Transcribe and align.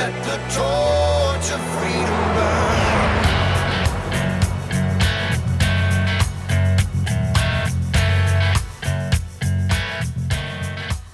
Let 0.00 0.24
the 0.24 0.38
torch 0.56 1.52
of 1.52 1.60
freedom 1.76 2.34
burn. 2.34 2.80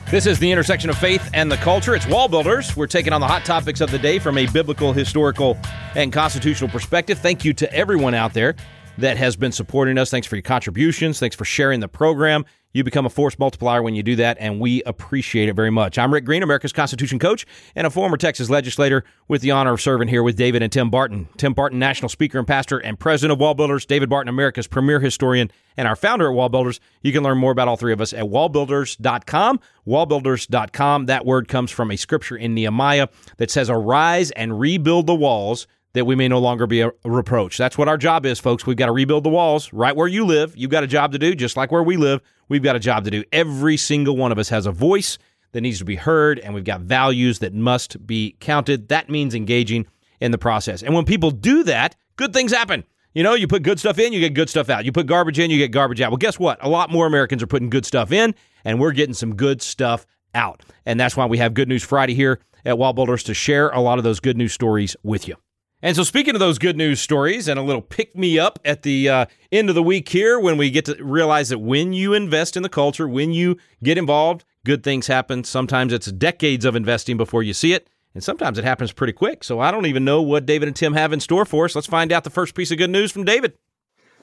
This 0.08 0.26
is 0.26 0.38
the 0.38 0.52
intersection 0.52 0.88
of 0.88 0.96
faith 0.96 1.28
and 1.34 1.50
the 1.50 1.56
culture. 1.56 1.96
It's 1.96 2.06
Wall 2.06 2.28
Builders. 2.28 2.76
We're 2.76 2.86
taking 2.86 3.12
on 3.12 3.20
the 3.20 3.26
hot 3.26 3.44
topics 3.44 3.80
of 3.80 3.90
the 3.90 3.98
day 3.98 4.20
from 4.20 4.38
a 4.38 4.46
biblical, 4.46 4.92
historical, 4.92 5.58
and 5.96 6.12
constitutional 6.12 6.70
perspective. 6.70 7.18
Thank 7.18 7.44
you 7.44 7.52
to 7.54 7.72
everyone 7.74 8.14
out 8.14 8.34
there 8.34 8.54
that 8.98 9.16
has 9.16 9.36
been 9.36 9.52
supporting 9.52 9.98
us. 9.98 10.10
Thanks 10.10 10.26
for 10.26 10.36
your 10.36 10.42
contributions. 10.42 11.18
Thanks 11.20 11.36
for 11.36 11.44
sharing 11.44 11.80
the 11.80 11.88
program. 11.88 12.44
You 12.76 12.84
become 12.84 13.06
a 13.06 13.10
force 13.10 13.38
multiplier 13.38 13.82
when 13.82 13.94
you 13.94 14.02
do 14.02 14.16
that, 14.16 14.36
and 14.38 14.60
we 14.60 14.82
appreciate 14.82 15.48
it 15.48 15.54
very 15.54 15.70
much. 15.70 15.96
I'm 15.96 16.12
Rick 16.12 16.26
Green, 16.26 16.42
America's 16.42 16.74
Constitution 16.74 17.18
coach, 17.18 17.46
and 17.74 17.86
a 17.86 17.90
former 17.90 18.18
Texas 18.18 18.50
legislator 18.50 19.02
with 19.28 19.40
the 19.40 19.50
honor 19.50 19.72
of 19.72 19.80
serving 19.80 20.08
here 20.08 20.22
with 20.22 20.36
David 20.36 20.62
and 20.62 20.70
Tim 20.70 20.90
Barton. 20.90 21.26
Tim 21.38 21.54
Barton, 21.54 21.78
national 21.78 22.10
speaker 22.10 22.38
and 22.38 22.46
pastor 22.46 22.76
and 22.76 22.98
president 22.98 23.40
of 23.40 23.42
Wallbuilders, 23.42 23.86
David 23.86 24.10
Barton, 24.10 24.28
America's 24.28 24.66
premier 24.66 25.00
historian 25.00 25.50
and 25.78 25.88
our 25.88 25.96
founder 25.96 26.30
at 26.30 26.36
Wallbuilders. 26.36 26.78
You 27.00 27.12
can 27.12 27.22
learn 27.22 27.38
more 27.38 27.52
about 27.52 27.66
all 27.66 27.78
three 27.78 27.94
of 27.94 28.00
us 28.02 28.12
at 28.12 28.24
wallbuilders.com. 28.24 29.60
Wallbuilders.com. 29.86 31.06
That 31.06 31.24
word 31.24 31.48
comes 31.48 31.70
from 31.70 31.90
a 31.90 31.96
scripture 31.96 32.36
in 32.36 32.54
Nehemiah 32.54 33.08
that 33.38 33.50
says, 33.50 33.70
Arise 33.70 34.32
and 34.32 34.60
rebuild 34.60 35.06
the 35.06 35.14
walls 35.14 35.66
that 35.96 36.04
we 36.04 36.14
may 36.14 36.28
no 36.28 36.38
longer 36.38 36.66
be 36.66 36.82
a 36.82 36.92
reproach. 37.04 37.56
That's 37.56 37.78
what 37.78 37.88
our 37.88 37.96
job 37.96 38.26
is, 38.26 38.38
folks. 38.38 38.66
We've 38.66 38.76
got 38.76 38.86
to 38.86 38.92
rebuild 38.92 39.24
the 39.24 39.30
walls 39.30 39.72
right 39.72 39.96
where 39.96 40.06
you 40.06 40.26
live. 40.26 40.54
You've 40.54 40.70
got 40.70 40.84
a 40.84 40.86
job 40.86 41.12
to 41.12 41.18
do, 41.18 41.34
just 41.34 41.56
like 41.56 41.72
where 41.72 41.82
we 41.82 41.96
live. 41.96 42.20
We've 42.48 42.62
got 42.62 42.76
a 42.76 42.78
job 42.78 43.04
to 43.04 43.10
do. 43.10 43.24
Every 43.32 43.78
single 43.78 44.14
one 44.16 44.30
of 44.30 44.38
us 44.38 44.50
has 44.50 44.66
a 44.66 44.72
voice 44.72 45.16
that 45.52 45.62
needs 45.62 45.78
to 45.78 45.86
be 45.86 45.96
heard, 45.96 46.38
and 46.38 46.52
we've 46.54 46.64
got 46.64 46.82
values 46.82 47.38
that 47.38 47.54
must 47.54 48.06
be 48.06 48.36
counted. 48.40 48.88
That 48.88 49.08
means 49.08 49.34
engaging 49.34 49.86
in 50.20 50.32
the 50.32 50.38
process. 50.38 50.82
And 50.82 50.94
when 50.94 51.06
people 51.06 51.30
do 51.30 51.62
that, 51.64 51.96
good 52.16 52.34
things 52.34 52.52
happen. 52.52 52.84
You 53.14 53.22
know, 53.22 53.32
you 53.32 53.48
put 53.48 53.62
good 53.62 53.80
stuff 53.80 53.98
in, 53.98 54.12
you 54.12 54.20
get 54.20 54.34
good 54.34 54.50
stuff 54.50 54.68
out. 54.68 54.84
You 54.84 54.92
put 54.92 55.06
garbage 55.06 55.38
in, 55.38 55.50
you 55.50 55.56
get 55.56 55.72
garbage 55.72 56.02
out. 56.02 56.10
Well, 56.10 56.18
guess 56.18 56.38
what? 56.38 56.62
A 56.62 56.68
lot 56.68 56.92
more 56.92 57.06
Americans 57.06 57.42
are 57.42 57.46
putting 57.46 57.70
good 57.70 57.86
stuff 57.86 58.12
in, 58.12 58.34
and 58.66 58.78
we're 58.78 58.92
getting 58.92 59.14
some 59.14 59.34
good 59.34 59.62
stuff 59.62 60.04
out. 60.34 60.62
And 60.84 61.00
that's 61.00 61.16
why 61.16 61.24
we 61.24 61.38
have 61.38 61.54
Good 61.54 61.68
News 61.68 61.82
Friday 61.82 62.12
here 62.12 62.40
at 62.66 62.76
Wall 62.76 62.92
Builders 62.92 63.22
to 63.22 63.32
share 63.32 63.70
a 63.70 63.80
lot 63.80 63.96
of 63.96 64.04
those 64.04 64.20
good 64.20 64.36
news 64.36 64.52
stories 64.52 64.94
with 65.02 65.26
you. 65.26 65.36
And 65.82 65.94
so, 65.94 66.02
speaking 66.04 66.34
of 66.34 66.40
those 66.40 66.58
good 66.58 66.76
news 66.76 67.02
stories 67.02 67.48
and 67.48 67.58
a 67.58 67.62
little 67.62 67.82
pick 67.82 68.16
me 68.16 68.38
up 68.38 68.58
at 68.64 68.82
the 68.82 69.10
uh, 69.10 69.26
end 69.52 69.68
of 69.68 69.74
the 69.74 69.82
week 69.82 70.08
here, 70.08 70.40
when 70.40 70.56
we 70.56 70.70
get 70.70 70.86
to 70.86 70.96
realize 71.04 71.50
that 71.50 71.58
when 71.58 71.92
you 71.92 72.14
invest 72.14 72.56
in 72.56 72.62
the 72.62 72.70
culture, 72.70 73.06
when 73.06 73.32
you 73.32 73.58
get 73.82 73.98
involved, 73.98 74.44
good 74.64 74.82
things 74.82 75.06
happen. 75.06 75.44
Sometimes 75.44 75.92
it's 75.92 76.10
decades 76.10 76.64
of 76.64 76.76
investing 76.76 77.18
before 77.18 77.42
you 77.42 77.52
see 77.52 77.74
it, 77.74 77.90
and 78.14 78.24
sometimes 78.24 78.56
it 78.56 78.64
happens 78.64 78.90
pretty 78.90 79.12
quick. 79.12 79.44
So, 79.44 79.60
I 79.60 79.70
don't 79.70 79.84
even 79.84 80.02
know 80.02 80.22
what 80.22 80.46
David 80.46 80.66
and 80.66 80.74
Tim 80.74 80.94
have 80.94 81.12
in 81.12 81.20
store 81.20 81.44
for 81.44 81.66
us. 81.66 81.74
Let's 81.74 81.86
find 81.86 82.10
out 82.10 82.24
the 82.24 82.30
first 82.30 82.54
piece 82.54 82.70
of 82.70 82.78
good 82.78 82.90
news 82.90 83.12
from 83.12 83.24
David. 83.24 83.52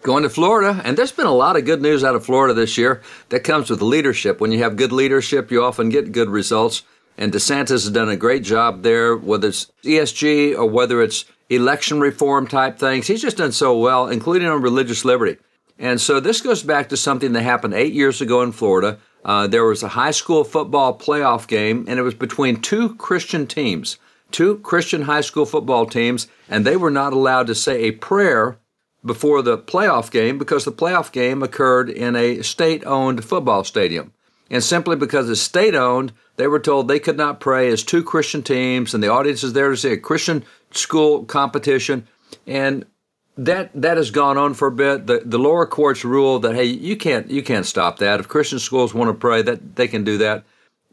Going 0.01 0.23
to 0.23 0.29
Florida, 0.29 0.81
and 0.83 0.97
there's 0.97 1.11
been 1.11 1.27
a 1.27 1.31
lot 1.31 1.55
of 1.55 1.65
good 1.65 1.83
news 1.83 2.03
out 2.03 2.15
of 2.15 2.25
Florida 2.25 2.55
this 2.55 2.79
year 2.79 3.03
that 3.29 3.43
comes 3.43 3.69
with 3.69 3.81
leadership. 3.83 4.41
When 4.41 4.51
you 4.51 4.63
have 4.63 4.75
good 4.75 4.91
leadership, 4.91 5.51
you 5.51 5.63
often 5.63 5.89
get 5.89 6.11
good 6.11 6.29
results. 6.29 6.81
And 7.15 7.31
DeSantis 7.31 7.69
has 7.69 7.91
done 7.91 8.09
a 8.09 8.17
great 8.17 8.43
job 8.43 8.81
there, 8.81 9.15
whether 9.15 9.49
it's 9.49 9.71
ESG 9.83 10.57
or 10.57 10.65
whether 10.65 11.01
it's 11.01 11.25
election 11.55 11.99
reform 11.99 12.47
type 12.47 12.77
things. 12.77 13.07
He's 13.07 13.21
just 13.21 13.37
done 13.37 13.51
so 13.51 13.77
well, 13.77 14.07
including 14.07 14.47
on 14.47 14.61
religious 14.61 15.05
liberty. 15.05 15.37
And 15.79 15.99
so 15.99 16.19
this 16.19 16.41
goes 16.41 16.63
back 16.63 16.89
to 16.89 16.97
something 16.97 17.33
that 17.33 17.41
happened 17.41 17.73
eight 17.73 17.93
years 17.93 18.21
ago 18.21 18.41
in 18.41 18.51
Florida. 18.51 18.99
Uh, 19.25 19.47
there 19.47 19.65
was 19.65 19.83
a 19.83 19.89
high 19.89 20.11
school 20.11 20.43
football 20.43 20.97
playoff 20.97 21.47
game, 21.47 21.85
and 21.87 21.97
it 21.97 22.03
was 22.03 22.13
between 22.13 22.61
two 22.61 22.95
Christian 22.95 23.47
teams, 23.47 23.97
two 24.31 24.57
Christian 24.59 25.03
high 25.03 25.21
school 25.21 25.45
football 25.45 25.85
teams, 25.85 26.27
and 26.49 26.65
they 26.65 26.77
were 26.77 26.91
not 26.91 27.13
allowed 27.13 27.47
to 27.47 27.55
say 27.55 27.83
a 27.83 27.91
prayer 27.91 28.57
before 29.05 29.41
the 29.41 29.57
playoff 29.57 30.11
game 30.11 30.37
because 30.37 30.65
the 30.65 30.71
playoff 30.71 31.11
game 31.11 31.43
occurred 31.43 31.89
in 31.89 32.15
a 32.15 32.42
state 32.42 32.86
owned 32.86 33.23
football 33.23 33.63
stadium. 33.63 34.13
And 34.49 34.63
simply 34.63 34.95
because 34.95 35.30
it's 35.30 35.42
state 35.42 35.75
owned, 35.75 36.13
they 36.36 36.47
were 36.47 36.59
told 36.59 36.87
they 36.87 36.99
could 36.99 37.17
not 37.17 37.39
pray 37.39 37.69
as 37.69 37.83
two 37.83 38.03
Christian 38.03 38.43
teams, 38.43 38.93
and 38.93 39.03
the 39.03 39.08
audience 39.08 39.43
is 39.43 39.53
there 39.53 39.69
to 39.69 39.77
see 39.77 39.92
a 39.92 39.97
Christian 39.97 40.43
school 40.73 41.26
competition. 41.26 42.08
And 42.48 42.86
that 43.38 43.72
that 43.73 43.98
has 43.98 44.11
gone 44.11 44.38
on 44.38 44.54
for 44.54 44.67
a 44.67 44.72
bit. 44.72 45.08
The 45.08 45.22
the 45.26 45.39
lower 45.39 45.66
courts 45.66 46.06
ruled 46.06 46.44
that 46.44 46.56
hey, 46.56 46.66
you 46.66 46.95
can't 46.95 47.30
you 47.30 47.42
can't 47.42 47.66
stop 47.66 48.00
that. 48.00 48.20
If 48.20 48.28
Christian 48.28 48.60
schools 48.60 48.94
want 48.94 49.10
to 49.10 49.14
pray, 49.14 49.42
that 49.42 49.76
they 49.76 49.88
can 49.88 50.04
do 50.04 50.17
that. 50.20 50.44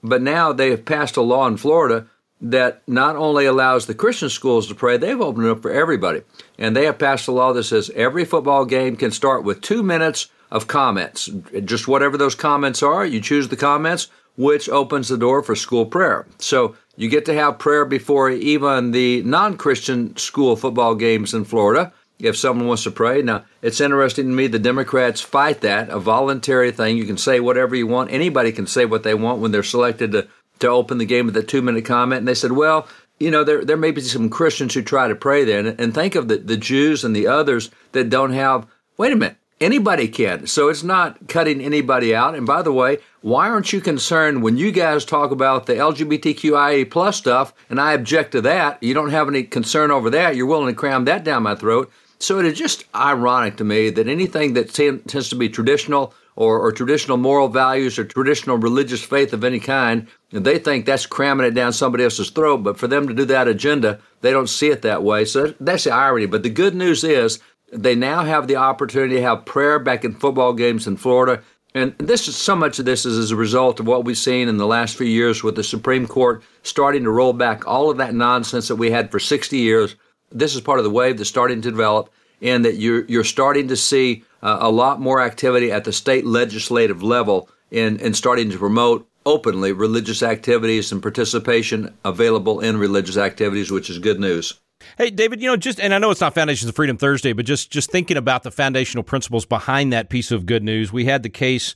But 0.03 0.23
now 0.23 0.53
they 0.53 0.71
have 0.71 0.85
passed 0.85 1.17
a 1.17 1.23
law 1.23 1.47
in 1.47 1.59
Florida 1.59 2.07
that 2.41 2.83
not 2.87 3.17
only 3.17 3.45
allows 3.45 3.87
the 3.87 3.95
Christian 3.95 4.31
schools 4.31 4.67
to 4.69 4.75
pray, 4.75 4.97
they've 4.97 5.21
opened 5.21 5.47
it 5.47 5.51
up 5.51 5.63
for 5.63 5.71
everybody. 5.71 6.23
And 6.59 6.75
they 6.75 6.87
have 6.87 6.99
passed 6.99 7.29
a 7.29 7.33
law 7.33 7.53
that 7.53 7.65
says 7.65 7.91
every 7.95 8.25
football 8.25 8.65
game 8.65 8.97
can 8.97 9.11
start 9.11 9.45
with 9.45 9.61
two 9.61 9.83
minutes 9.83 10.29
of 10.51 10.67
comments. 10.67 11.29
Just 11.65 11.87
whatever 11.87 12.17
those 12.17 12.35
comments 12.35 12.83
are, 12.83 13.05
you 13.05 13.21
choose 13.21 13.49
the 13.49 13.57
comments, 13.57 14.09
which 14.37 14.69
opens 14.69 15.09
the 15.09 15.19
door 15.19 15.43
for 15.43 15.55
school 15.55 15.87
prayer. 15.87 16.27
So 16.39 16.77
you 16.97 17.09
get 17.09 17.25
to 17.27 17.35
have 17.35 17.59
prayer 17.59 17.85
before 17.85 18.31
even 18.31 18.91
the 18.91 19.23
non 19.23 19.57
Christian 19.57 20.17
school 20.17 20.57
football 20.57 20.95
games 20.95 21.35
in 21.35 21.45
Florida 21.45 21.93
if 22.19 22.37
someone 22.37 22.67
wants 22.67 22.83
to 22.85 22.91
pray. 22.91 23.23
Now, 23.23 23.45
it's 23.63 23.81
interesting 23.81 24.27
to 24.27 24.33
me 24.33 24.47
the 24.47 24.59
Democrats 24.59 25.21
fight 25.21 25.63
that, 25.63 25.89
a 25.89 25.99
voluntary 25.99 26.71
thing. 26.73 26.97
You 26.97 27.05
can 27.05 27.17
say 27.17 27.41
whatever 27.41 27.75
you 27.75 27.87
want. 27.87 28.13
Anybody 28.13 28.53
can 28.53 28.67
say 28.67 28.85
what 28.85 29.03
they 29.03 29.15
want 29.15 29.41
when 29.41 29.53
they're 29.53 29.63
selected 29.63 30.13
to, 30.13 30.29
to 30.61 30.69
open 30.69 30.99
the 30.99 31.07
game 31.07 31.27
with 31.27 31.37
a 31.37 31.43
two 31.43 31.63
minute 31.63 31.85
comment. 31.85 32.21
And 32.21 32.29
they 32.29 32.35
said, 32.35 32.53
well, 32.53 32.87
you 33.19 33.31
know, 33.31 33.45
there, 33.45 33.65
there 33.65 33.77
may 33.77 33.91
be 33.91 34.01
some 34.01 34.31
Christians 34.31 34.75
who 34.75 34.83
try 34.83 35.09
to 35.09 35.15
pray 35.15 35.45
there. 35.45 35.61
And, 35.61 35.81
and 35.81 35.95
think 35.95 36.15
of 36.15 36.29
the, 36.29 36.39
the 36.39 36.57
Jews 36.57 37.05
and 37.05 37.15
the 37.15 37.27
others 37.27 37.71
that 37.93 38.11
don't 38.11 38.33
have, 38.33 38.67
wait 38.97 39.13
a 39.13 39.17
minute, 39.17 39.37
Anybody 39.61 40.09
can. 40.09 40.47
So 40.47 40.69
it's 40.71 40.83
not 40.83 41.29
cutting 41.29 41.61
anybody 41.61 42.15
out. 42.15 42.35
And 42.35 42.47
by 42.47 42.63
the 42.63 42.73
way, 42.73 42.97
why 43.21 43.51
aren't 43.51 43.75
you 43.75 43.83
concerned 43.83 44.43
when 44.43 44.57
you 44.57 44.73
guys 44.73 45.05
talk 45.05 45.31
about 45.31 45.67
the 45.67 45.75
LGBTQIA 45.75 46.91
plus 46.91 47.19
stuff 47.19 47.53
and 47.69 47.79
I 47.79 47.93
object 47.93 48.33
to 48.33 48.41
that? 48.41 48.83
You 48.83 48.95
don't 48.95 49.11
have 49.11 49.29
any 49.29 49.43
concern 49.43 49.91
over 49.91 50.09
that. 50.11 50.35
You're 50.35 50.47
willing 50.47 50.73
to 50.73 50.79
cram 50.79 51.05
that 51.05 51.25
down 51.25 51.43
my 51.43 51.55
throat. 51.55 51.93
So 52.19 52.39
it 52.39 52.47
is 52.47 52.59
just 52.59 52.85
ironic 52.95 53.59
to 53.59 53.65
me 53.65 53.91
that 53.91 54.09
anything 54.09 54.55
that 54.55 54.73
tends 54.73 55.29
to 55.29 55.37
be 55.37 55.51
traditional 55.51 56.15
or, 56.37 56.59
or, 56.59 56.73
traditional 56.73 57.19
moral 57.19 57.49
values 57.49 57.99
or 57.99 58.05
traditional 58.05 58.57
religious 58.57 59.03
faith 59.03 59.35
of 59.35 59.45
any 59.45 59.61
kind, 59.61 60.07
they 60.31 60.59
think 60.59 60.87
that's 60.87 61.05
cramming 61.05 61.45
it 61.45 61.51
down 61.51 61.73
somebody 61.73 62.05
else's 62.05 62.31
throat. 62.31 62.59
But 62.59 62.79
for 62.79 62.87
them 62.87 63.09
to 63.09 63.15
do 63.15 63.27
that 63.27 63.49
agenda, 63.49 64.01
they 64.23 64.31
don't 64.31 64.49
see 64.49 64.69
it 64.69 64.81
that 64.83 65.03
way. 65.03 65.27
So 65.27 65.55
that's 65.61 65.85
the 65.85 65.91
irony. 65.91 66.25
But 66.25 66.43
the 66.43 66.49
good 66.49 66.75
news 66.75 67.05
is 67.05 67.41
they 67.73 67.95
now 67.95 68.25
have 68.25 68.49
the 68.49 68.57
opportunity 68.57 69.17
to 69.17 69.23
have 69.23 69.45
prayer 69.45 69.79
back 69.79 70.05
in 70.05 70.15
football 70.15 70.53
games 70.53 70.87
in 70.87 70.97
Florida. 70.97 71.43
And 71.75 71.95
this 71.99 72.27
is 72.27 72.37
so 72.37 72.57
much 72.57 72.79
of 72.79 72.85
this 72.85 73.07
is 73.07 73.17
as 73.17 73.31
a 73.31 73.37
result 73.37 73.79
of 73.79 73.87
what 73.87 74.05
we've 74.05 74.19
seen 74.19 74.49
in 74.49 74.57
the 74.57 74.67
last 74.67 74.97
few 74.97 75.07
years 75.07 75.45
with 75.45 75.55
the 75.55 75.63
Supreme 75.63 76.07
Court 76.07 76.43
starting 76.63 77.05
to 77.05 77.11
roll 77.11 77.33
back 77.33 77.67
all 77.67 77.91
of 77.91 77.99
that 77.99 78.15
nonsense 78.15 78.69
that 78.69 78.77
we 78.77 78.91
had 78.91 79.11
for 79.11 79.21
60 79.21 79.57
years. 79.57 79.95
This 80.33 80.55
is 80.55 80.61
part 80.61 80.81
of 80.81 80.85
the 80.85 80.91
wave 80.91 81.17
that's 81.17 81.31
starting 81.31 81.61
to 81.63 81.71
develop, 81.71 82.11
and 82.43 82.65
that 82.65 82.77
you're 82.77 83.05
you're 83.05 83.25
starting 83.25 83.69
to 83.69 83.77
see 83.77 84.25
uh, 84.43 84.59
a 84.61 84.71
lot 84.71 85.01
more 85.01 85.21
activity 85.21 85.71
at 85.71 85.85
the 85.85 85.93
state 85.93 86.27
legislative 86.27 87.03
level 87.03 87.49
in 87.71 87.99
in 87.99 88.15
starting 88.15 88.51
to 88.51 88.59
promote 88.59 89.09
openly 89.27 89.73
religious 89.73 90.23
activities 90.23 90.93
and 90.93 91.03
participation 91.03 91.95
available 92.05 92.61
in 92.61 92.79
religious 92.79 93.17
activities, 93.17 93.71
which 93.71 93.91
is 93.91 93.99
good 93.99 94.19
news. 94.19 94.61
Hey, 94.99 95.11
David, 95.11 95.41
you 95.41 95.49
know, 95.49 95.57
just 95.57 95.81
and 95.81 95.95
I 95.95 95.99
know 95.99 96.11
it's 96.11 96.21
not 96.21 96.35
Foundations 96.35 96.69
of 96.69 96.77
Freedom 96.77 96.97
Thursday, 96.97 97.33
but 97.33 97.47
just 97.47 97.71
just 97.71 97.91
thinking 97.91 98.17
about 98.17 98.43
the 98.43 98.51
foundational 98.51 99.03
principles 99.03 99.47
behind 99.47 99.93
that 99.93 100.09
piece 100.09 100.31
of 100.31 100.47
good 100.47 100.63
news. 100.63 100.93
We 100.93 101.05
had 101.05 101.23
the 101.23 101.29
case, 101.29 101.75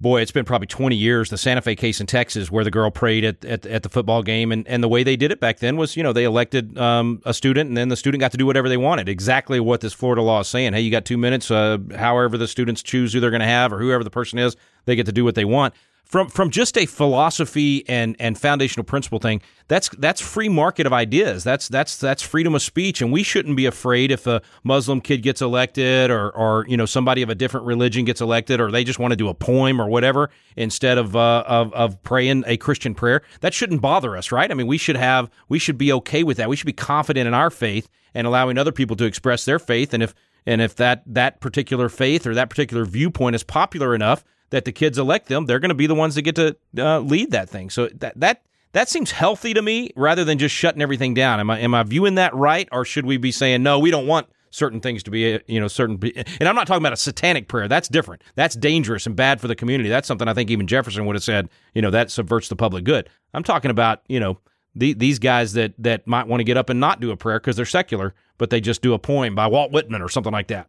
boy, 0.00 0.20
it's 0.20 0.30
been 0.30 0.44
probably 0.44 0.66
20 0.66 0.96
years, 0.96 1.30
the 1.30 1.38
Santa 1.38 1.62
Fe 1.62 1.74
case 1.74 2.00
in 2.00 2.06
Texas, 2.06 2.50
where 2.50 2.64
the 2.64 2.70
girl 2.70 2.90
prayed 2.90 3.24
at, 3.24 3.44
at, 3.44 3.66
at 3.66 3.82
the 3.82 3.88
football 3.88 4.22
game, 4.22 4.52
and, 4.52 4.66
and 4.68 4.82
the 4.82 4.88
way 4.88 5.02
they 5.02 5.16
did 5.16 5.32
it 5.32 5.40
back 5.40 5.58
then 5.58 5.76
was, 5.76 5.96
you 5.96 6.02
know, 6.02 6.12
they 6.12 6.24
elected 6.24 6.78
um, 6.78 7.20
a 7.24 7.34
student, 7.34 7.68
and 7.68 7.76
then 7.76 7.88
the 7.88 7.96
student 7.96 8.20
got 8.20 8.32
to 8.32 8.38
do 8.38 8.46
whatever 8.46 8.68
they 8.68 8.76
wanted. 8.76 9.08
Exactly 9.08 9.60
what 9.60 9.80
this 9.80 9.92
Florida 9.92 10.22
law 10.22 10.40
is 10.40 10.48
saying. 10.48 10.72
Hey, 10.72 10.80
you 10.80 10.90
got 10.90 11.04
two 11.04 11.18
minutes. 11.18 11.50
Uh, 11.50 11.78
however, 11.96 12.38
the 12.38 12.48
students 12.48 12.82
choose 12.82 13.12
who 13.12 13.20
they're 13.20 13.30
going 13.30 13.40
to 13.40 13.46
have, 13.46 13.72
or 13.72 13.78
whoever 13.78 14.04
the 14.04 14.10
person 14.10 14.38
is, 14.38 14.56
they 14.84 14.96
get 14.96 15.06
to 15.06 15.12
do 15.12 15.24
what 15.24 15.34
they 15.34 15.44
want 15.44 15.74
from 16.08 16.28
from 16.28 16.50
just 16.50 16.76
a 16.76 16.86
philosophy 16.86 17.86
and 17.88 18.16
and 18.18 18.38
foundational 18.38 18.84
principle 18.84 19.18
thing 19.18 19.40
that's 19.68 19.90
that's 19.98 20.20
free 20.20 20.48
market 20.48 20.86
of 20.86 20.92
ideas. 20.92 21.44
That's 21.44 21.68
that's 21.68 21.98
that's 21.98 22.22
freedom 22.22 22.54
of 22.54 22.62
speech. 22.62 23.02
And 23.02 23.12
we 23.12 23.22
shouldn't 23.22 23.56
be 23.56 23.66
afraid 23.66 24.10
if 24.10 24.26
a 24.26 24.40
muslim 24.64 25.00
kid 25.00 25.22
gets 25.22 25.42
elected 25.42 26.10
or 26.10 26.30
or 26.30 26.64
you 26.66 26.76
know 26.76 26.86
somebody 26.86 27.22
of 27.22 27.28
a 27.28 27.34
different 27.34 27.66
religion 27.66 28.04
gets 28.04 28.20
elected 28.20 28.60
or 28.60 28.70
they 28.70 28.82
just 28.82 28.98
want 28.98 29.12
to 29.12 29.16
do 29.16 29.28
a 29.28 29.34
poem 29.34 29.80
or 29.80 29.88
whatever 29.88 30.30
instead 30.56 30.96
of 30.98 31.14
uh, 31.14 31.44
of 31.46 31.72
of 31.74 32.02
praying 32.02 32.42
a 32.46 32.56
christian 32.56 32.94
prayer. 32.94 33.22
That 33.40 33.52
shouldn't 33.52 33.82
bother 33.82 34.16
us 34.16 34.32
right? 34.32 34.50
I 34.50 34.54
mean 34.54 34.66
we 34.66 34.78
should 34.78 34.96
have 34.96 35.30
we 35.48 35.58
should 35.58 35.78
be 35.78 35.92
okay 35.92 36.24
with 36.24 36.38
that. 36.38 36.48
We 36.48 36.56
should 36.56 36.66
be 36.66 36.72
confident 36.72 37.28
in 37.28 37.34
our 37.34 37.50
faith 37.50 37.88
and 38.14 38.26
allowing 38.26 38.56
other 38.56 38.72
people 38.72 38.96
to 38.96 39.04
express 39.04 39.44
their 39.44 39.58
faith. 39.58 39.92
And 39.92 40.02
if 40.02 40.14
and 40.46 40.62
if 40.62 40.74
that 40.76 41.02
that 41.06 41.40
particular 41.40 41.90
faith 41.90 42.26
or 42.26 42.34
that 42.34 42.48
particular 42.48 42.86
viewpoint 42.86 43.36
is 43.36 43.42
popular 43.42 43.94
enough 43.94 44.24
that 44.50 44.64
the 44.64 44.72
kids 44.72 44.98
elect 44.98 45.28
them, 45.28 45.46
they're 45.46 45.58
going 45.58 45.68
to 45.70 45.74
be 45.74 45.86
the 45.86 45.94
ones 45.94 46.14
that 46.14 46.22
get 46.22 46.36
to 46.36 46.56
uh, 46.78 47.00
lead 47.00 47.30
that 47.32 47.48
thing. 47.48 47.70
So 47.70 47.88
that 47.96 48.18
that 48.20 48.42
that 48.72 48.88
seems 48.88 49.10
healthy 49.10 49.54
to 49.54 49.62
me 49.62 49.90
rather 49.96 50.24
than 50.24 50.38
just 50.38 50.54
shutting 50.54 50.82
everything 50.82 51.14
down. 51.14 51.40
Am 51.40 51.50
I 51.50 51.60
am 51.60 51.74
I 51.74 51.82
viewing 51.82 52.16
that 52.16 52.34
right, 52.34 52.68
or 52.72 52.84
should 52.84 53.06
we 53.06 53.16
be 53.16 53.32
saying 53.32 53.62
no? 53.62 53.78
We 53.78 53.90
don't 53.90 54.06
want 54.06 54.28
certain 54.50 54.80
things 54.80 55.02
to 55.02 55.10
be, 55.10 55.38
you 55.46 55.60
know, 55.60 55.68
certain. 55.68 56.00
And 56.40 56.48
I'm 56.48 56.54
not 56.54 56.66
talking 56.66 56.82
about 56.82 56.92
a 56.92 56.96
satanic 56.96 57.48
prayer. 57.48 57.68
That's 57.68 57.88
different. 57.88 58.22
That's 58.34 58.54
dangerous 58.54 59.06
and 59.06 59.14
bad 59.14 59.40
for 59.40 59.48
the 59.48 59.54
community. 59.54 59.88
That's 59.88 60.08
something 60.08 60.28
I 60.28 60.34
think 60.34 60.50
even 60.50 60.66
Jefferson 60.66 61.06
would 61.06 61.16
have 61.16 61.22
said. 61.22 61.48
You 61.74 61.82
know, 61.82 61.90
that 61.90 62.10
subverts 62.10 62.48
the 62.48 62.56
public 62.56 62.84
good. 62.84 63.08
I'm 63.34 63.42
talking 63.42 63.70
about, 63.70 64.02
you 64.08 64.20
know, 64.20 64.38
the, 64.74 64.94
these 64.94 65.18
guys 65.18 65.52
that 65.54 65.74
that 65.78 66.06
might 66.06 66.26
want 66.26 66.40
to 66.40 66.44
get 66.44 66.56
up 66.56 66.70
and 66.70 66.80
not 66.80 67.00
do 67.00 67.10
a 67.10 67.16
prayer 67.16 67.38
because 67.38 67.56
they're 67.56 67.66
secular, 67.66 68.14
but 68.38 68.50
they 68.50 68.60
just 68.60 68.82
do 68.82 68.94
a 68.94 68.98
poem 68.98 69.34
by 69.34 69.46
Walt 69.46 69.72
Whitman 69.72 70.02
or 70.02 70.08
something 70.08 70.32
like 70.32 70.48
that. 70.48 70.68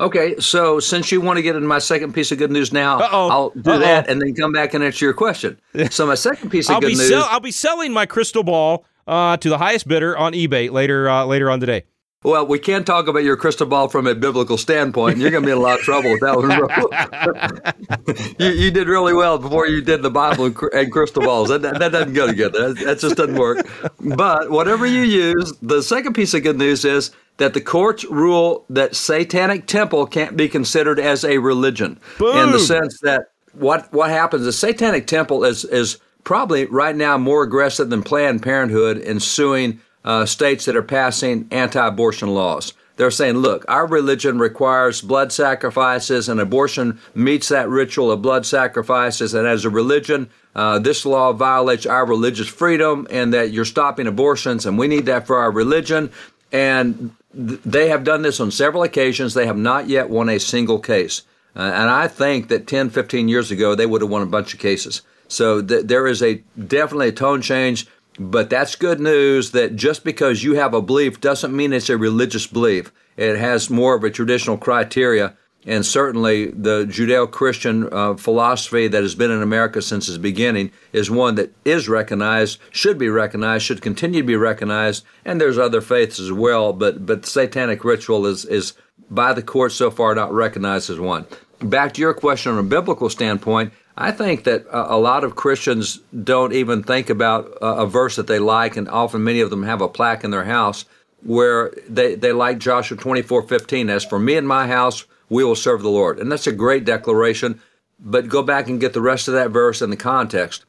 Okay, 0.00 0.36
so 0.38 0.80
since 0.80 1.12
you 1.12 1.20
want 1.20 1.36
to 1.36 1.42
get 1.42 1.56
into 1.56 1.68
my 1.68 1.78
second 1.78 2.14
piece 2.14 2.32
of 2.32 2.38
good 2.38 2.50
news 2.50 2.72
now, 2.72 3.00
Uh-oh. 3.00 3.28
I'll 3.28 3.50
do 3.50 3.72
Uh-oh. 3.72 3.78
that 3.80 4.08
and 4.08 4.20
then 4.20 4.34
come 4.34 4.50
back 4.52 4.72
and 4.72 4.82
answer 4.82 5.04
your 5.04 5.12
question. 5.14 5.60
So 5.90 6.06
my 6.06 6.14
second 6.14 6.48
piece 6.48 6.70
of 6.70 6.76
I'll 6.76 6.80
good 6.80 6.86
be 6.88 6.94
news. 6.94 7.08
sell- 7.10 7.28
I'll 7.30 7.40
be 7.40 7.50
selling 7.50 7.92
my 7.92 8.06
crystal 8.06 8.42
ball 8.42 8.86
uh, 9.06 9.36
to 9.36 9.48
the 9.50 9.58
highest 9.58 9.86
bidder 9.86 10.16
on 10.16 10.32
eBay 10.32 10.70
later 10.70 11.08
uh, 11.08 11.26
later 11.26 11.50
on 11.50 11.60
today. 11.60 11.84
Well, 12.22 12.46
we 12.46 12.58
can't 12.58 12.86
talk 12.86 13.08
about 13.08 13.24
your 13.24 13.38
crystal 13.38 13.66
ball 13.66 13.88
from 13.88 14.06
a 14.06 14.14
biblical 14.14 14.58
standpoint. 14.58 15.16
You're 15.16 15.30
going 15.30 15.42
to 15.42 15.46
be 15.46 15.52
in 15.52 15.56
a 15.56 15.60
lot 15.60 15.78
of 15.78 15.84
trouble 15.86 16.10
with 16.10 16.20
that 16.20 16.36
one. 16.36 18.36
you, 18.38 18.48
you 18.64 18.70
did 18.70 18.88
really 18.88 19.14
well 19.14 19.38
before 19.38 19.66
you 19.66 19.80
did 19.80 20.02
the 20.02 20.10
Bible 20.10 20.44
and, 20.44 20.54
and 20.74 20.92
crystal 20.92 21.22
balls. 21.22 21.48
That, 21.48 21.62
that, 21.62 21.78
that 21.78 21.92
doesn't 21.92 22.12
go 22.12 22.26
together. 22.26 22.74
That, 22.74 22.84
that 22.84 22.98
just 22.98 23.16
doesn't 23.16 23.36
work. 23.36 23.66
But 24.00 24.50
whatever 24.50 24.84
you 24.84 25.00
use, 25.00 25.54
the 25.62 25.82
second 25.82 26.12
piece 26.12 26.34
of 26.34 26.42
good 26.42 26.58
news 26.58 26.84
is 26.84 27.10
that 27.40 27.54
the 27.54 27.60
courts 27.60 28.04
rule 28.04 28.66
that 28.68 28.94
Satanic 28.94 29.66
Temple 29.66 30.06
can't 30.06 30.36
be 30.36 30.46
considered 30.46 31.00
as 31.00 31.24
a 31.24 31.38
religion 31.38 31.98
in 32.20 32.52
the 32.52 32.58
sense 32.58 33.00
that 33.00 33.30
what 33.54 33.90
what 33.94 34.10
happens 34.10 34.46
is 34.46 34.58
Satanic 34.58 35.06
Temple 35.06 35.42
is 35.44 35.64
is 35.64 35.98
probably 36.22 36.66
right 36.66 36.94
now 36.94 37.16
more 37.16 37.42
aggressive 37.42 37.88
than 37.88 38.02
Planned 38.02 38.42
Parenthood 38.42 38.98
in 38.98 39.20
suing 39.20 39.80
uh, 40.04 40.26
states 40.26 40.66
that 40.66 40.76
are 40.76 40.82
passing 40.82 41.48
anti-abortion 41.50 42.28
laws. 42.28 42.74
They're 42.96 43.10
saying, 43.10 43.38
look, 43.38 43.64
our 43.68 43.86
religion 43.86 44.38
requires 44.38 45.00
blood 45.00 45.32
sacrifices, 45.32 46.28
and 46.28 46.38
abortion 46.38 47.00
meets 47.14 47.48
that 47.48 47.70
ritual 47.70 48.10
of 48.10 48.20
blood 48.20 48.44
sacrifices. 48.44 49.32
And 49.32 49.46
as 49.46 49.64
a 49.64 49.70
religion, 49.70 50.28
uh, 50.54 50.78
this 50.78 51.06
law 51.06 51.32
violates 51.32 51.86
our 51.86 52.04
religious 52.04 52.48
freedom, 52.48 53.06
and 53.08 53.32
that 53.32 53.50
you're 53.52 53.64
stopping 53.64 54.06
abortions, 54.06 54.66
and 54.66 54.76
we 54.76 54.88
need 54.88 55.06
that 55.06 55.26
for 55.26 55.38
our 55.38 55.50
religion. 55.50 56.12
And 56.52 57.16
th- 57.34 57.60
they 57.64 57.88
have 57.88 58.04
done 58.04 58.22
this 58.22 58.40
on 58.40 58.50
several 58.50 58.82
occasions. 58.82 59.34
They 59.34 59.46
have 59.46 59.56
not 59.56 59.88
yet 59.88 60.10
won 60.10 60.28
a 60.28 60.38
single 60.38 60.78
case. 60.78 61.22
Uh, 61.54 61.60
and 61.60 61.90
I 61.90 62.08
think 62.08 62.48
that 62.48 62.66
10, 62.66 62.90
15 62.90 63.28
years 63.28 63.50
ago, 63.50 63.74
they 63.74 63.86
would 63.86 64.02
have 64.02 64.10
won 64.10 64.22
a 64.22 64.26
bunch 64.26 64.54
of 64.54 64.60
cases. 64.60 65.02
So 65.28 65.62
th- 65.62 65.86
there 65.86 66.06
is 66.06 66.22
a 66.22 66.42
definitely 66.58 67.08
a 67.08 67.12
tone 67.12 67.42
change, 67.42 67.86
but 68.18 68.50
that's 68.50 68.74
good 68.76 69.00
news 69.00 69.52
that 69.52 69.76
just 69.76 70.04
because 70.04 70.44
you 70.44 70.54
have 70.54 70.74
a 70.74 70.82
belief 70.82 71.20
doesn't 71.20 71.54
mean 71.54 71.72
it's 71.72 71.88
a 71.88 71.96
religious 71.96 72.46
belief. 72.46 72.92
It 73.16 73.38
has 73.38 73.70
more 73.70 73.94
of 73.94 74.04
a 74.04 74.10
traditional 74.10 74.56
criteria. 74.58 75.36
And 75.66 75.84
certainly 75.84 76.46
the 76.46 76.86
Judeo 76.86 77.30
Christian 77.30 77.92
uh, 77.92 78.14
philosophy 78.14 78.88
that 78.88 79.02
has 79.02 79.14
been 79.14 79.30
in 79.30 79.42
America 79.42 79.82
since 79.82 80.08
its 80.08 80.16
beginning 80.16 80.72
is 80.92 81.10
one 81.10 81.34
that 81.34 81.52
is 81.64 81.88
recognized, 81.88 82.58
should 82.70 82.98
be 82.98 83.10
recognized, 83.10 83.64
should 83.64 83.82
continue 83.82 84.22
to 84.22 84.26
be 84.26 84.36
recognized. 84.36 85.04
And 85.24 85.38
there's 85.38 85.58
other 85.58 85.82
faiths 85.82 86.18
as 86.18 86.32
well, 86.32 86.72
but, 86.72 87.04
but 87.04 87.26
satanic 87.26 87.84
ritual 87.84 88.26
is, 88.26 88.46
is 88.46 88.72
by 89.10 89.34
the 89.34 89.42
court 89.42 89.72
so 89.72 89.90
far 89.90 90.14
not 90.14 90.32
recognized 90.32 90.88
as 90.88 90.98
one. 90.98 91.26
Back 91.60 91.92
to 91.94 92.00
your 92.00 92.14
question 92.14 92.52
from 92.52 92.66
a 92.66 92.68
biblical 92.68 93.10
standpoint, 93.10 93.74
I 93.98 94.12
think 94.12 94.44
that 94.44 94.64
a 94.70 94.96
lot 94.96 95.24
of 95.24 95.36
Christians 95.36 96.00
don't 96.24 96.54
even 96.54 96.82
think 96.82 97.10
about 97.10 97.52
a, 97.60 97.84
verse 97.84 98.16
that 98.16 98.28
they 98.28 98.38
like, 98.38 98.78
and 98.78 98.88
often 98.88 99.24
many 99.24 99.42
of 99.42 99.50
them 99.50 99.64
have 99.64 99.82
a 99.82 99.88
plaque 99.88 100.24
in 100.24 100.30
their 100.30 100.44
house 100.44 100.86
where 101.22 101.74
they, 101.86 102.14
they 102.14 102.32
like 102.32 102.58
Joshua 102.58 102.96
twenty 102.96 103.20
four 103.20 103.42
fifteen. 103.42 103.90
As 103.90 104.06
for 104.06 104.18
me 104.18 104.36
and 104.36 104.48
my 104.48 104.66
house, 104.68 105.04
we 105.30 105.42
will 105.42 105.56
serve 105.56 105.80
the 105.80 105.88
Lord. 105.88 106.18
And 106.18 106.30
that's 106.30 106.46
a 106.46 106.52
great 106.52 106.84
declaration, 106.84 107.62
but 107.98 108.28
go 108.28 108.42
back 108.42 108.68
and 108.68 108.80
get 108.80 108.92
the 108.92 109.00
rest 109.00 109.28
of 109.28 109.34
that 109.34 109.50
verse 109.50 109.80
in 109.80 109.88
the 109.88 109.96
context. 109.96 110.66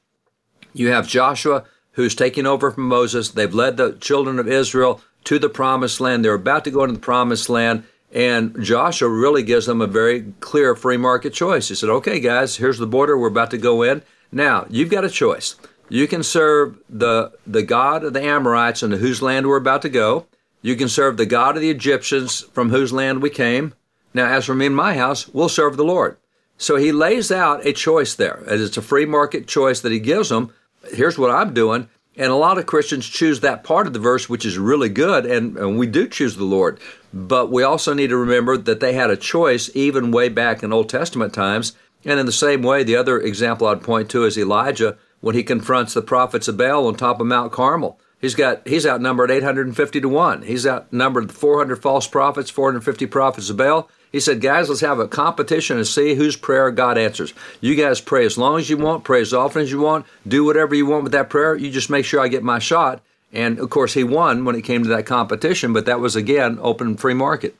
You 0.73 0.89
have 0.89 1.07
Joshua 1.07 1.65
who's 1.93 2.15
taking 2.15 2.45
over 2.45 2.71
from 2.71 2.87
Moses. 2.87 3.31
They've 3.31 3.53
led 3.53 3.75
the 3.75 3.93
children 3.93 4.39
of 4.39 4.47
Israel 4.47 5.01
to 5.25 5.37
the 5.37 5.49
promised 5.49 5.99
land. 5.99 6.23
They're 6.23 6.33
about 6.33 6.63
to 6.63 6.71
go 6.71 6.83
into 6.83 6.93
the 6.93 6.99
promised 6.99 7.49
land. 7.49 7.83
And 8.13 8.61
Joshua 8.63 9.09
really 9.09 9.43
gives 9.43 9.65
them 9.65 9.81
a 9.81 9.87
very 9.87 10.33
clear 10.39 10.75
free 10.75 10.97
market 10.97 11.33
choice. 11.33 11.69
He 11.69 11.75
said, 11.75 11.89
okay, 11.89 12.19
guys, 12.19 12.57
here's 12.57 12.77
the 12.77 12.87
border. 12.87 13.17
We're 13.17 13.27
about 13.27 13.51
to 13.51 13.57
go 13.57 13.83
in. 13.83 14.03
Now, 14.31 14.65
you've 14.69 14.89
got 14.89 15.05
a 15.05 15.09
choice. 15.09 15.55
You 15.89 16.07
can 16.07 16.23
serve 16.23 16.77
the, 16.89 17.31
the 17.45 17.63
God 17.63 18.03
of 18.03 18.13
the 18.13 18.21
Amorites 18.21 18.83
into 18.83 18.97
whose 18.97 19.21
land 19.21 19.47
we're 19.47 19.57
about 19.57 19.81
to 19.81 19.89
go. 19.89 20.27
You 20.61 20.75
can 20.75 20.87
serve 20.87 21.17
the 21.17 21.25
God 21.25 21.55
of 21.55 21.61
the 21.61 21.69
Egyptians 21.69 22.41
from 22.53 22.69
whose 22.69 22.93
land 22.93 23.21
we 23.21 23.29
came. 23.29 23.73
Now, 24.13 24.27
as 24.27 24.45
for 24.45 24.55
me 24.55 24.65
and 24.65 24.75
my 24.75 24.95
house, 24.95 25.27
we'll 25.27 25.49
serve 25.49 25.77
the 25.77 25.83
Lord. 25.83 26.17
So 26.57 26.75
he 26.75 26.91
lays 26.91 27.31
out 27.31 27.65
a 27.65 27.73
choice 27.73 28.13
there. 28.13 28.43
And 28.47 28.61
it's 28.61 28.77
a 28.77 28.81
free 28.81 29.05
market 29.05 29.47
choice 29.47 29.79
that 29.81 29.91
he 29.91 29.99
gives 29.99 30.29
them. 30.29 30.53
Here's 30.93 31.17
what 31.17 31.31
I'm 31.31 31.53
doing. 31.53 31.89
And 32.17 32.31
a 32.31 32.35
lot 32.35 32.57
of 32.57 32.65
Christians 32.65 33.07
choose 33.07 33.39
that 33.39 33.63
part 33.63 33.87
of 33.87 33.93
the 33.93 33.99
verse, 33.99 34.29
which 34.29 34.45
is 34.45 34.57
really 34.57 34.89
good, 34.89 35.25
and, 35.25 35.57
and 35.57 35.79
we 35.79 35.87
do 35.87 36.09
choose 36.09 36.35
the 36.35 36.43
Lord. 36.43 36.77
But 37.13 37.51
we 37.51 37.63
also 37.63 37.93
need 37.93 38.09
to 38.09 38.17
remember 38.17 38.57
that 38.57 38.81
they 38.81 38.93
had 38.93 39.09
a 39.09 39.17
choice 39.17 39.69
even 39.73 40.11
way 40.11 40.27
back 40.27 40.61
in 40.61 40.73
Old 40.73 40.89
Testament 40.89 41.33
times. 41.33 41.73
And 42.03 42.19
in 42.19 42.25
the 42.25 42.31
same 42.31 42.63
way, 42.63 42.83
the 42.83 42.97
other 42.97 43.19
example 43.19 43.67
I'd 43.67 43.81
point 43.81 44.09
to 44.11 44.25
is 44.25 44.37
Elijah 44.37 44.97
when 45.21 45.35
he 45.35 45.43
confronts 45.43 45.93
the 45.93 46.01
prophets 46.01 46.47
of 46.47 46.57
Baal 46.57 46.87
on 46.87 46.95
top 46.95 47.21
of 47.21 47.27
Mount 47.27 47.51
Carmel. 47.51 47.99
He's 48.19 48.35
got 48.35 48.67
he's 48.67 48.85
outnumbered 48.85 49.31
850 49.31 50.01
to 50.01 50.09
1. 50.09 50.41
He's 50.43 50.67
outnumbered 50.67 51.31
400 51.31 51.81
false 51.81 52.07
prophets, 52.07 52.51
450 52.51 53.07
prophets 53.07 53.49
of 53.49 53.57
Baal. 53.57 53.89
He 54.11 54.19
said, 54.19 54.41
guys, 54.41 54.67
let's 54.67 54.81
have 54.81 54.99
a 54.99 55.07
competition 55.07 55.77
and 55.77 55.87
see 55.87 56.15
whose 56.15 56.35
prayer 56.35 56.69
God 56.71 56.97
answers. 56.97 57.33
You 57.61 57.75
guys 57.75 58.01
pray 58.01 58.25
as 58.25 58.37
long 58.37 58.59
as 58.59 58.69
you 58.69 58.77
want, 58.77 59.03
pray 59.05 59.21
as 59.21 59.33
often 59.33 59.61
as 59.61 59.71
you 59.71 59.79
want, 59.79 60.05
do 60.27 60.43
whatever 60.43 60.75
you 60.75 60.85
want 60.85 61.03
with 61.03 61.13
that 61.13 61.29
prayer. 61.29 61.55
You 61.55 61.71
just 61.71 61.89
make 61.89 62.03
sure 62.05 62.19
I 62.19 62.27
get 62.27 62.43
my 62.43 62.59
shot. 62.59 63.01
And 63.31 63.57
of 63.59 63.69
course, 63.69 63.93
he 63.93 64.03
won 64.03 64.43
when 64.43 64.55
it 64.55 64.63
came 64.63 64.83
to 64.83 64.89
that 64.89 65.05
competition, 65.05 65.71
but 65.71 65.85
that 65.85 66.01
was 66.01 66.17
again 66.17 66.59
open 66.61 66.97
free 66.97 67.13
market. 67.13 67.55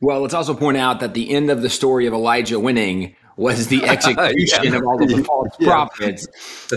Well, 0.00 0.20
let's 0.20 0.34
also 0.34 0.54
point 0.54 0.76
out 0.78 1.00
that 1.00 1.12
the 1.14 1.30
end 1.30 1.50
of 1.50 1.60
the 1.62 1.70
story 1.70 2.06
of 2.06 2.14
Elijah 2.14 2.58
winning 2.58 3.14
was 3.36 3.68
the 3.68 3.84
execution 3.88 4.64
Yeah. 4.64 4.76
of 4.76 4.84
all 4.86 5.02
of 5.02 5.08
the 5.10 5.22
false 5.24 5.48
Yeah. 5.58 5.66
prophets. 5.66 6.26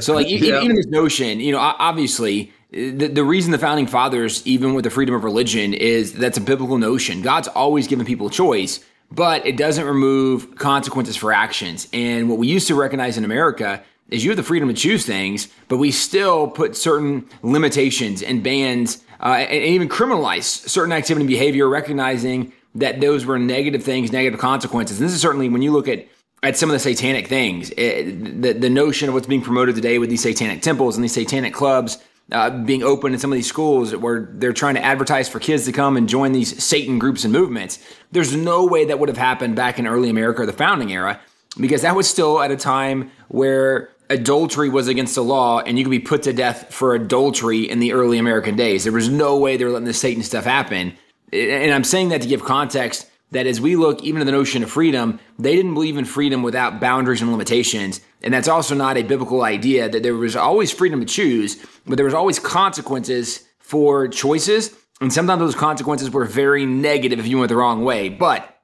So, 0.02 0.14
like, 0.16 0.28
even, 0.28 0.50
Yeah. 0.50 0.62
even 0.62 0.76
this 0.76 0.88
notion, 0.88 1.40
you 1.40 1.52
know, 1.54 1.60
obviously, 1.60 2.52
the, 2.72 3.08
the 3.08 3.24
reason 3.24 3.52
the 3.52 3.58
founding 3.58 3.88
fathers, 3.88 4.42
even 4.46 4.74
with 4.74 4.84
the 4.84 4.90
freedom 4.90 5.16
of 5.16 5.24
religion, 5.24 5.74
is 5.74 6.14
that's 6.14 6.38
a 6.38 6.42
biblical 6.42 6.78
notion. 6.78 7.22
God's 7.22 7.48
always 7.48 7.88
given 7.88 8.06
people 8.06 8.28
a 8.28 8.32
choice, 8.32 8.82
but 9.12 9.46
it 9.46 9.58
doesn't 9.58 9.86
remove 9.86 10.56
consequences 10.56 11.16
for 11.16 11.32
actions. 11.32 11.88
And 11.94 12.30
what 12.30 12.38
we 12.38 12.48
used 12.48 12.68
to 12.68 12.76
recognize 12.76 13.18
in 13.18 13.26
America 13.26 13.84
is 14.10 14.24
you 14.24 14.30
have 14.30 14.38
the 14.38 14.44
freedom 14.44 14.70
to 14.70 14.74
choose 14.74 15.06
things, 15.06 15.48
but 15.68 15.78
we 15.78 15.92
still 15.92 16.48
put 16.48 16.76
certain 16.76 17.28
limitations 17.42 18.22
and 18.22 18.44
bans 18.44 19.04
uh, 19.20 19.46
and, 19.50 19.64
even 19.64 19.90
criminalize 19.90 20.44
certain 20.44 20.94
activity 20.94 21.24
and 21.24 21.30
behavior, 21.30 21.68
recognizing 21.68 22.54
that 22.76 23.02
those 23.02 23.26
were 23.26 23.40
negative 23.40 23.84
things, 23.84 24.12
negative 24.12 24.40
consequences. 24.40 25.00
And 25.00 25.08
this 25.08 25.16
is 25.16 25.22
certainly 25.22 25.50
when 25.50 25.62
you 25.62 25.72
look 25.72 25.88
at 25.88 26.06
at 26.44 26.56
some 26.56 26.70
of 26.70 26.74
the 26.74 26.80
satanic 26.80 27.28
things, 27.28 27.72
it, 27.72 28.42
the 28.42 28.54
the 28.54 28.70
notion 28.70 29.10
of 29.10 29.16
what's 29.16 29.28
being 29.28 29.42
promoted 29.42 29.76
today 29.76 29.98
with 29.98 30.10
these 30.10 30.22
satanic 30.22 30.62
temples 30.62 30.96
and 30.96 31.04
these 31.04 31.14
satanic 31.14 31.54
clubs 31.54 31.98
uh, 32.32 32.50
being 32.50 32.84
open 32.84 33.14
in 33.14 33.20
some 33.20 33.32
of 33.32 33.36
these 33.36 33.48
schools 33.48 33.96
where 33.96 34.28
they're 34.34 34.54
trying 34.54 34.76
to 34.76 34.84
advertise 34.84 35.30
for 35.30 35.40
kids 35.40 35.66
to 35.66 35.72
come 35.72 35.96
and 35.96 36.10
join 36.10 36.34
these 36.34 36.62
Satan 36.62 37.00
groups 37.00 37.24
and 37.24 37.32
movements. 37.32 37.80
There's 38.12 38.36
no 38.36 38.66
way 38.66 38.86
that 38.86 39.00
would 39.00 39.10
have 39.10 39.18
happened 39.18 39.56
back 39.56 39.80
in 39.80 39.88
early 39.88 40.10
America 40.10 40.42
or 40.42 40.46
the 40.46 40.54
founding 40.54 40.92
era 40.92 41.20
because 41.60 41.84
that 41.84 41.96
was 41.96 42.10
still 42.10 42.42
at 42.42 42.52
a 42.52 42.58
time 42.58 43.12
where 43.30 43.90
adultery 44.10 44.70
was 44.70 44.88
against 44.88 45.16
the 45.16 45.24
law 45.24 45.60
and 45.60 45.78
you 45.78 45.84
could 45.84 45.92
be 45.92 46.00
put 46.00 46.24
to 46.24 46.34
death 46.34 46.74
for 46.74 46.96
adultery 46.96 47.70
in 47.70 47.80
the 47.80 47.94
early 47.94 48.18
American 48.18 48.56
days. 48.56 48.84
There 48.84 48.94
was 48.94 49.10
no 49.10 49.38
way 49.38 49.58
they 49.58 49.66
were 49.66 49.72
letting 49.72 49.86
this 49.86 50.00
Satan 50.00 50.24
stuff 50.24 50.46
happen. 50.46 50.98
And 51.32 51.74
I'm 51.74 51.84
saying 51.84 52.10
that 52.10 52.22
to 52.22 52.28
give 52.28 52.44
context 52.44 53.10
that 53.32 53.46
as 53.46 53.60
we 53.60 53.76
look 53.76 54.04
even 54.04 54.22
at 54.22 54.26
the 54.26 54.32
notion 54.32 54.64
of 54.64 54.72
freedom, 54.72 55.20
they 55.38 55.56
didn't 55.56 55.74
believe 55.74 55.98
in 55.98 56.06
freedom 56.06 56.44
without 56.44 56.80
boundaries 56.80 57.22
and 57.22 57.32
limitations. 57.32 58.02
And 58.22 58.34
that's 58.34 58.48
also 58.48 58.74
not 58.74 58.98
a 58.98 59.04
biblical 59.04 59.44
idea 59.44 59.90
that 59.90 60.04
there 60.04 60.16
was 60.16 60.36
always 60.36 60.72
freedom 60.72 61.00
to 61.02 61.06
choose, 61.06 61.58
but 61.86 61.98
there 61.98 62.06
was 62.06 62.14
always 62.14 62.40
consequences 62.40 63.44
for 63.60 64.08
choices. 64.08 64.74
And 65.02 65.12
sometimes 65.12 65.40
those 65.40 65.56
consequences 65.56 66.10
were 66.10 66.26
very 66.26 66.66
negative 66.66 67.20
if 67.20 67.28
you 67.28 67.38
went 67.38 67.50
the 67.50 67.56
wrong 67.56 67.84
way. 67.84 68.10
But 68.10 68.58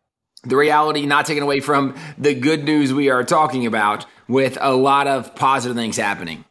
the 0.44 0.56
reality 0.56 1.06
not 1.06 1.26
taken 1.26 1.44
away 1.44 1.60
from 1.60 1.96
the 2.18 2.34
good 2.34 2.64
news 2.64 2.94
we 2.94 3.10
are 3.10 3.24
talking 3.24 3.66
about 3.66 4.06
with 4.28 4.58
a 4.62 4.74
lot 4.74 5.08
of 5.08 5.36
positive 5.36 5.76
things 5.76 5.98
happening. 5.98 6.46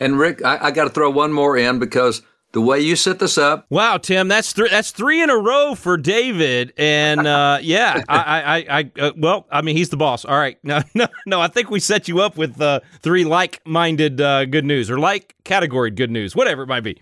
And 0.00 0.18
Rick, 0.18 0.44
I, 0.44 0.66
I 0.66 0.70
got 0.70 0.84
to 0.84 0.90
throw 0.90 1.10
one 1.10 1.32
more 1.32 1.56
in 1.56 1.78
because 1.78 2.22
the 2.52 2.60
way 2.60 2.80
you 2.80 2.96
set 2.96 3.18
this 3.18 3.38
up. 3.38 3.66
Wow, 3.70 3.96
Tim, 3.96 4.28
that's 4.28 4.52
three. 4.52 4.68
That's 4.68 4.90
three 4.90 5.22
in 5.22 5.30
a 5.30 5.36
row 5.36 5.74
for 5.74 5.96
David, 5.96 6.72
and 6.76 7.26
uh, 7.26 7.58
yeah, 7.62 8.02
I, 8.08 8.16
I, 8.18 8.78
I, 8.78 8.90
uh, 9.00 9.12
well, 9.16 9.46
I 9.50 9.62
mean, 9.62 9.76
he's 9.76 9.88
the 9.88 9.96
boss. 9.96 10.24
All 10.24 10.36
right, 10.36 10.58
no, 10.64 10.82
no, 10.94 11.06
no. 11.26 11.40
I 11.40 11.48
think 11.48 11.70
we 11.70 11.80
set 11.80 12.08
you 12.08 12.20
up 12.20 12.36
with 12.36 12.60
uh, 12.60 12.80
three 13.00 13.24
like-minded 13.24 14.20
uh, 14.20 14.44
good 14.44 14.64
news 14.64 14.90
or 14.90 14.98
like 14.98 15.34
category 15.44 15.90
good 15.90 16.10
news, 16.10 16.36
whatever 16.36 16.62
it 16.62 16.68
might 16.68 16.84
be. 16.84 17.00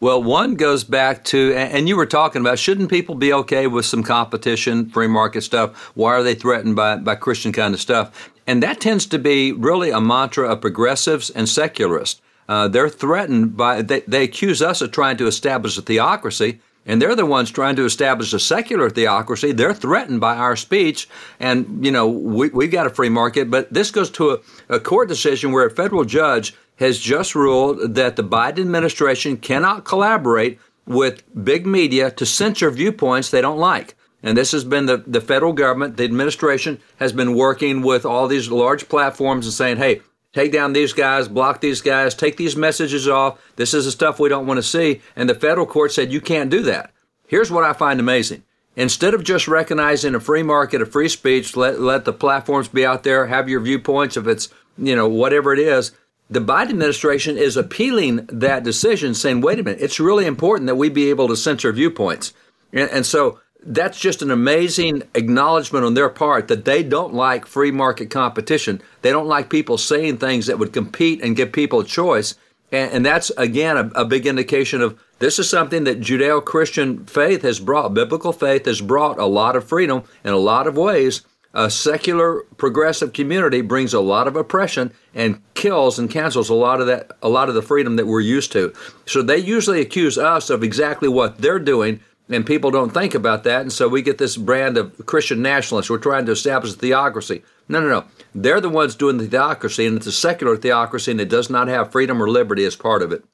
Well, 0.00 0.22
one 0.22 0.54
goes 0.54 0.84
back 0.84 1.24
to, 1.24 1.54
and 1.56 1.88
you 1.88 1.96
were 1.96 2.06
talking 2.06 2.40
about, 2.40 2.60
shouldn't 2.60 2.88
people 2.88 3.16
be 3.16 3.32
okay 3.32 3.66
with 3.66 3.84
some 3.84 4.04
competition, 4.04 4.88
free 4.90 5.08
market 5.08 5.40
stuff? 5.40 5.76
Why 5.96 6.12
are 6.12 6.22
they 6.22 6.36
threatened 6.36 6.76
by, 6.76 6.98
by 6.98 7.16
Christian 7.16 7.50
kind 7.50 7.74
of 7.74 7.80
stuff? 7.80 8.30
And 8.46 8.62
that 8.62 8.80
tends 8.80 9.06
to 9.06 9.18
be 9.18 9.50
really 9.50 9.90
a 9.90 10.00
mantra 10.00 10.48
of 10.52 10.60
progressives 10.60 11.30
and 11.30 11.48
secularists. 11.48 12.20
Uh, 12.48 12.66
they're 12.68 12.88
threatened 12.88 13.56
by, 13.56 13.82
they, 13.82 14.00
they 14.00 14.24
accuse 14.24 14.62
us 14.62 14.80
of 14.80 14.90
trying 14.90 15.16
to 15.18 15.26
establish 15.26 15.76
a 15.76 15.82
theocracy, 15.82 16.60
and 16.86 17.02
they're 17.02 17.14
the 17.14 17.26
ones 17.26 17.50
trying 17.50 17.76
to 17.76 17.84
establish 17.84 18.32
a 18.32 18.40
secular 18.40 18.88
theocracy. 18.88 19.52
They're 19.52 19.74
threatened 19.74 20.20
by 20.20 20.36
our 20.36 20.56
speech, 20.56 21.08
and 21.38 21.84
you 21.84 21.92
know 21.92 22.08
we, 22.08 22.48
we've 22.48 22.70
got 22.70 22.86
a 22.86 22.90
free 22.90 23.10
market. 23.10 23.50
But 23.50 23.72
this 23.72 23.90
goes 23.90 24.10
to 24.12 24.30
a, 24.30 24.38
a 24.76 24.80
court 24.80 25.08
decision 25.08 25.52
where 25.52 25.66
a 25.66 25.70
federal 25.70 26.04
judge 26.04 26.54
has 26.76 26.98
just 26.98 27.34
ruled 27.34 27.94
that 27.96 28.16
the 28.16 28.24
Biden 28.24 28.60
administration 28.60 29.36
cannot 29.36 29.84
collaborate 29.84 30.58
with 30.86 31.22
big 31.44 31.66
media 31.66 32.10
to 32.12 32.24
censor 32.24 32.70
viewpoints 32.70 33.30
they 33.30 33.42
don't 33.42 33.58
like. 33.58 33.94
And 34.22 34.36
this 34.36 34.52
has 34.52 34.64
been 34.64 34.86
the, 34.86 34.96
the 35.06 35.20
federal 35.20 35.52
government, 35.52 35.96
the 35.96 36.04
administration 36.04 36.80
has 36.96 37.12
been 37.12 37.34
working 37.34 37.82
with 37.82 38.04
all 38.04 38.26
these 38.26 38.50
large 38.50 38.88
platforms 38.88 39.46
and 39.46 39.52
saying, 39.52 39.76
hey, 39.76 40.00
take 40.38 40.52
down 40.52 40.72
these 40.72 40.92
guys, 40.92 41.26
block 41.26 41.60
these 41.60 41.80
guys, 41.80 42.14
take 42.14 42.36
these 42.36 42.54
messages 42.54 43.08
off. 43.08 43.40
This 43.56 43.74
is 43.74 43.86
the 43.86 43.90
stuff 43.90 44.20
we 44.20 44.28
don't 44.28 44.46
want 44.46 44.58
to 44.58 44.62
see. 44.62 45.00
And 45.16 45.28
the 45.28 45.34
federal 45.34 45.66
court 45.66 45.90
said, 45.90 46.12
you 46.12 46.20
can't 46.20 46.48
do 46.48 46.62
that. 46.62 46.92
Here's 47.26 47.50
what 47.50 47.64
I 47.64 47.72
find 47.72 47.98
amazing. 47.98 48.44
Instead 48.76 49.14
of 49.14 49.24
just 49.24 49.48
recognizing 49.48 50.14
a 50.14 50.20
free 50.20 50.44
market, 50.44 50.80
a 50.80 50.86
free 50.86 51.08
speech, 51.08 51.56
let, 51.56 51.80
let 51.80 52.04
the 52.04 52.12
platforms 52.12 52.68
be 52.68 52.86
out 52.86 53.02
there, 53.02 53.26
have 53.26 53.48
your 53.48 53.58
viewpoints 53.58 54.16
if 54.16 54.28
it's, 54.28 54.48
you 54.76 54.94
know, 54.94 55.08
whatever 55.08 55.52
it 55.52 55.58
is, 55.58 55.90
the 56.30 56.40
Biden 56.40 56.70
administration 56.70 57.36
is 57.36 57.56
appealing 57.56 58.28
that 58.30 58.62
decision, 58.62 59.14
saying, 59.14 59.40
wait 59.40 59.58
a 59.58 59.64
minute, 59.64 59.80
it's 59.80 59.98
really 59.98 60.26
important 60.26 60.68
that 60.68 60.76
we 60.76 60.88
be 60.88 61.10
able 61.10 61.26
to 61.26 61.36
censor 61.36 61.72
viewpoints. 61.72 62.32
And, 62.72 62.88
and, 62.90 63.04
so 63.04 63.40
that's 63.64 63.98
just 63.98 64.22
an 64.22 64.30
amazing 64.30 65.02
acknowledgement 65.14 65.84
on 65.84 65.94
their 65.94 66.08
part 66.08 66.48
that 66.48 66.64
they 66.64 66.82
don't 66.82 67.14
like 67.14 67.46
free 67.46 67.70
market 67.70 68.10
competition. 68.10 68.80
They 69.02 69.10
don't 69.10 69.26
like 69.26 69.50
people 69.50 69.78
saying 69.78 70.18
things 70.18 70.46
that 70.46 70.58
would 70.58 70.72
compete 70.72 71.22
and 71.22 71.36
give 71.36 71.52
people 71.52 71.80
a 71.80 71.84
choice. 71.84 72.34
And, 72.70 72.92
and 72.92 73.06
that's, 73.06 73.30
again, 73.36 73.76
a, 73.76 73.90
a 74.00 74.04
big 74.04 74.26
indication 74.26 74.80
of 74.80 74.98
this 75.18 75.38
is 75.38 75.50
something 75.50 75.84
that 75.84 76.00
Judeo 76.00 76.44
Christian 76.44 77.04
faith 77.06 77.42
has 77.42 77.58
brought, 77.58 77.94
biblical 77.94 78.32
faith 78.32 78.66
has 78.66 78.80
brought 78.80 79.18
a 79.18 79.26
lot 79.26 79.56
of 79.56 79.64
freedom 79.64 80.04
in 80.24 80.32
a 80.32 80.38
lot 80.38 80.66
of 80.66 80.76
ways 80.76 81.22
a 81.54 81.70
secular 81.70 82.42
progressive 82.56 83.12
community 83.12 83.62
brings 83.62 83.94
a 83.94 84.00
lot 84.00 84.28
of 84.28 84.36
oppression 84.36 84.92
and 85.14 85.42
kills 85.54 85.98
and 85.98 86.10
cancels 86.10 86.48
a 86.50 86.54
lot 86.54 86.80
of 86.80 86.86
that 86.86 87.10
a 87.22 87.28
lot 87.28 87.48
of 87.48 87.54
the 87.54 87.62
freedom 87.62 87.96
that 87.96 88.06
we're 88.06 88.20
used 88.20 88.52
to 88.52 88.72
so 89.06 89.22
they 89.22 89.38
usually 89.38 89.80
accuse 89.80 90.18
us 90.18 90.50
of 90.50 90.62
exactly 90.62 91.08
what 91.08 91.38
they're 91.38 91.58
doing 91.58 92.00
and 92.28 92.46
people 92.46 92.70
don't 92.70 92.94
think 92.94 93.14
about 93.14 93.44
that 93.44 93.62
and 93.62 93.72
so 93.72 93.88
we 93.88 94.02
get 94.02 94.18
this 94.18 94.36
brand 94.36 94.76
of 94.76 95.06
christian 95.06 95.42
nationalists 95.42 95.90
we're 95.90 95.98
trying 95.98 96.26
to 96.26 96.32
establish 96.32 96.72
a 96.72 96.76
theocracy 96.76 97.42
no 97.68 97.80
no 97.80 97.88
no 97.88 98.04
they're 98.34 98.60
the 98.60 98.68
ones 98.68 98.94
doing 98.94 99.18
the 99.18 99.26
theocracy 99.26 99.86
and 99.86 99.96
it's 99.96 100.06
a 100.06 100.12
secular 100.12 100.56
theocracy 100.56 101.10
and 101.10 101.20
it 101.20 101.28
does 101.28 101.50
not 101.50 101.68
have 101.68 101.92
freedom 101.92 102.22
or 102.22 102.28
liberty 102.28 102.64
as 102.64 102.76
part 102.76 103.02
of 103.02 103.12
it 103.12 103.24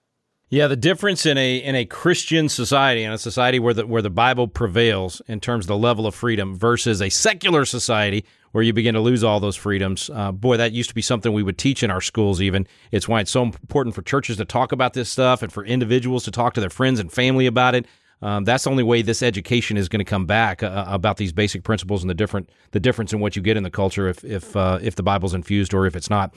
yeah, 0.51 0.69
the 0.69 0.77
difference 0.77 1.27
in 1.27 1.37
a 1.37 1.57
in 1.57 1.75
a 1.75 1.85
Christian 1.85 2.49
society, 2.49 3.03
in 3.03 3.11
a 3.11 3.19
society 3.19 3.59
where 3.59 3.75
the 3.75 3.87
where 3.89 4.03
the 4.03 4.09
Bible 4.09 4.47
prevails 4.47 5.21
in 5.27 5.41
terms 5.41 5.65
of 5.65 5.69
the 5.69 5.77
level 5.77 6.07
of 6.07 6.15
freedom, 6.15 6.55
versus 6.55 7.03
a 7.03 7.09
secular 7.09 7.65
society 7.65 8.25
where 8.53 8.63
you 8.63 8.73
begin 8.73 8.95
to 8.95 9.01
lose 9.01 9.25
all 9.25 9.41
those 9.41 9.57
freedoms. 9.57 10.11
Uh, 10.11 10.31
boy, 10.31 10.57
that 10.57 10.71
used 10.71 10.91
to 10.91 10.95
be 10.95 11.03
something 11.03 11.33
we 11.33 11.43
would 11.43 11.59
teach 11.59 11.83
in 11.83 11.91
our 11.91 12.01
schools. 12.01 12.41
Even 12.41 12.69
it's 12.93 13.09
why 13.09 13.21
it's 13.21 13.33
so 13.33 13.43
important 13.43 13.97
for 13.97 14.03
churches 14.03 14.37
to 14.37 14.45
talk 14.45 14.71
about 14.71 14.93
this 14.93 15.11
stuff 15.11 15.43
and 15.43 15.53
for 15.53 15.65
individuals 15.65 16.23
to 16.23 16.31
talk 16.31 16.55
to 16.55 16.61
their 16.61 16.71
friends 16.71 17.01
and 17.01 17.11
family 17.11 17.47
about 17.47 17.75
it. 17.75 17.87
Um, 18.25 18.45
that's 18.45 18.65
the 18.65 18.71
only 18.71 18.83
way 18.83 19.03
this 19.03 19.23
education 19.23 19.77
is 19.77 19.91
going 19.91 19.99
to 19.99 20.05
come 20.05 20.25
back 20.25 20.63
uh, 20.63 20.67
uh, 20.67 20.87
about 20.89 21.19
these 21.19 21.31
basic 21.31 21.63
principles 21.63 22.03
and 22.03 22.09
the 22.09 22.15
different 22.15 22.49
the 22.71 22.81
difference 22.81 23.13
in 23.13 23.21
what 23.21 23.37
you 23.37 23.43
get 23.43 23.59
in 23.59 23.63
the 23.63 23.71
culture 23.71 24.09
if 24.09 24.25
if 24.25 24.57
uh, 24.57 24.79
if 24.81 24.97
the 24.97 25.03
Bible's 25.03 25.35
infused 25.35 25.75
or 25.75 25.87
if 25.87 25.95
it's 25.95 26.09
not. 26.09 26.35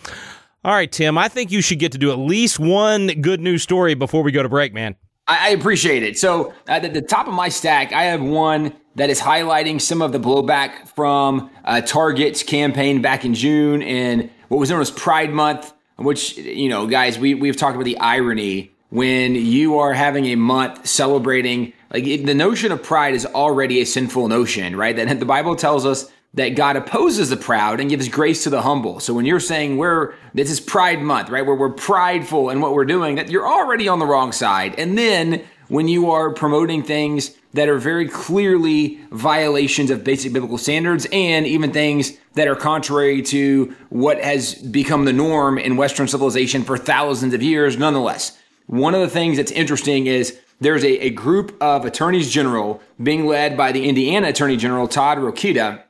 All 0.66 0.74
right, 0.74 0.92
Tim, 0.92 1.18
I 1.18 1.30
think 1.30 1.50
you 1.50 1.62
should 1.62 1.80
get 1.80 1.94
to 1.94 1.98
do 1.98 2.12
at 2.12 2.18
least 2.18 2.60
one 2.60 3.08
good 3.22 3.40
news 3.40 3.64
story 3.64 3.94
before 3.94 4.22
we 4.22 4.34
go 4.34 4.44
to 4.44 4.50
break, 4.50 4.74
man. 4.74 4.98
I, 5.30 5.50
appreciate 5.50 6.04
it. 6.04 6.18
So, 6.18 6.54
at 6.68 6.94
the 6.94 7.02
top 7.02 7.28
of 7.28 7.34
my 7.34 7.50
stack, 7.50 7.92
I 7.92 8.04
have 8.04 8.22
one 8.22 8.74
that 8.96 9.10
is 9.10 9.20
highlighting 9.20 9.82
some 9.82 10.02
of 10.02 10.14
the 10.14 10.20
blowback 10.20 10.88
from 10.90 11.50
uh, 11.66 11.82
Target's 11.82 12.44
campaign 12.44 13.02
back 13.02 13.26
in 13.26 13.34
June 13.34 13.82
and 13.82 14.30
what 14.48 14.58
was 14.58 14.70
known 14.70 14.80
as 14.80 14.90
Pride 14.90 15.32
Month, 15.32 15.74
which, 15.98 16.38
you 16.38 16.70
know, 16.70 16.88
guys, 16.88 17.20
we, 17.20 17.34
we've 17.34 17.58
talked 17.58 17.76
about 17.76 17.84
the 17.84 17.98
irony 17.98 18.72
when 18.90 19.36
you 19.36 19.80
are 19.80 19.94
having 19.94 20.26
a 20.26 20.36
month 20.36 20.88
celebrating, 20.88 21.74
like 21.92 22.04
the 22.04 22.34
notion 22.34 22.72
of 22.72 22.84
pride 22.84 23.14
is 23.14 23.26
already 23.26 23.82
a 23.82 23.86
sinful 23.86 24.28
notion, 24.28 24.76
right? 24.76 24.96
That 24.96 25.20
the 25.20 25.26
Bible 25.26 25.56
tells 25.56 25.86
us 25.86 26.10
that 26.34 26.50
God 26.50 26.76
opposes 26.76 27.30
the 27.30 27.38
proud 27.38 27.80
and 27.80 27.90
gives 27.90 28.08
grace 28.10 28.44
to 28.44 28.50
the 28.50 28.62
humble. 28.62 29.00
So 29.00 29.14
when 29.14 29.26
you're 29.26 29.40
saying 29.40 29.78
we're 29.78 30.14
this 30.34 30.52
is 30.52 30.60
Pride 30.60 31.02
Month, 31.02 31.30
right, 31.30 31.46
where 31.46 31.56
we're 31.56 31.72
prideful 31.72 32.50
in 32.50 32.62
what 32.62 32.74
we're 32.74 32.86
doing, 32.86 33.16
that 33.16 33.30
you're 33.30 33.48
already 33.48 33.88
on 33.88 34.00
the 34.00 34.06
wrong 34.06 34.32
side. 34.32 34.76
And 34.78 34.98
then 34.98 35.44
when 35.68 35.88
you 35.88 36.12
are 36.12 36.32
promoting 36.32 36.84
things 36.84 37.36
that 37.54 37.68
are 37.68 37.80
very 37.80 38.08
clearly 38.08 39.00
violations 39.12 39.90
of 39.90 40.04
basic 40.04 40.32
biblical 40.32 40.58
standards 40.58 41.08
and 41.12 41.48
even 41.48 41.72
things 41.72 42.14
that 42.36 42.48
are 42.48 42.56
contrary 42.56 43.22
to 43.24 43.76
what 43.90 44.22
has 44.22 44.54
become 44.54 45.06
the 45.06 45.14
norm 45.14 45.58
in 45.58 45.76
Western 45.76 46.08
civilization 46.08 46.64
for 46.64 46.78
thousands 46.78 47.34
of 47.34 47.42
years, 47.42 47.78
nonetheless. 47.78 48.38
One 48.68 48.94
of 48.94 49.02
the 49.02 49.10
things 49.10 49.38
that's 49.38 49.52
interesting 49.52 50.08
is 50.08 50.40
there's 50.60 50.84
a, 50.84 51.06
a 51.06 51.10
group 51.10 51.56
of 51.62 51.86
attorneys 51.86 52.30
general 52.30 52.82
being 53.02 53.26
led 53.26 53.58
by 53.58 53.72
the 53.72 53.88
Indiana 53.88 54.30
Attorney 54.30 54.58
General 54.58 54.88
Todd 54.88 55.18
Rokita 55.18 55.84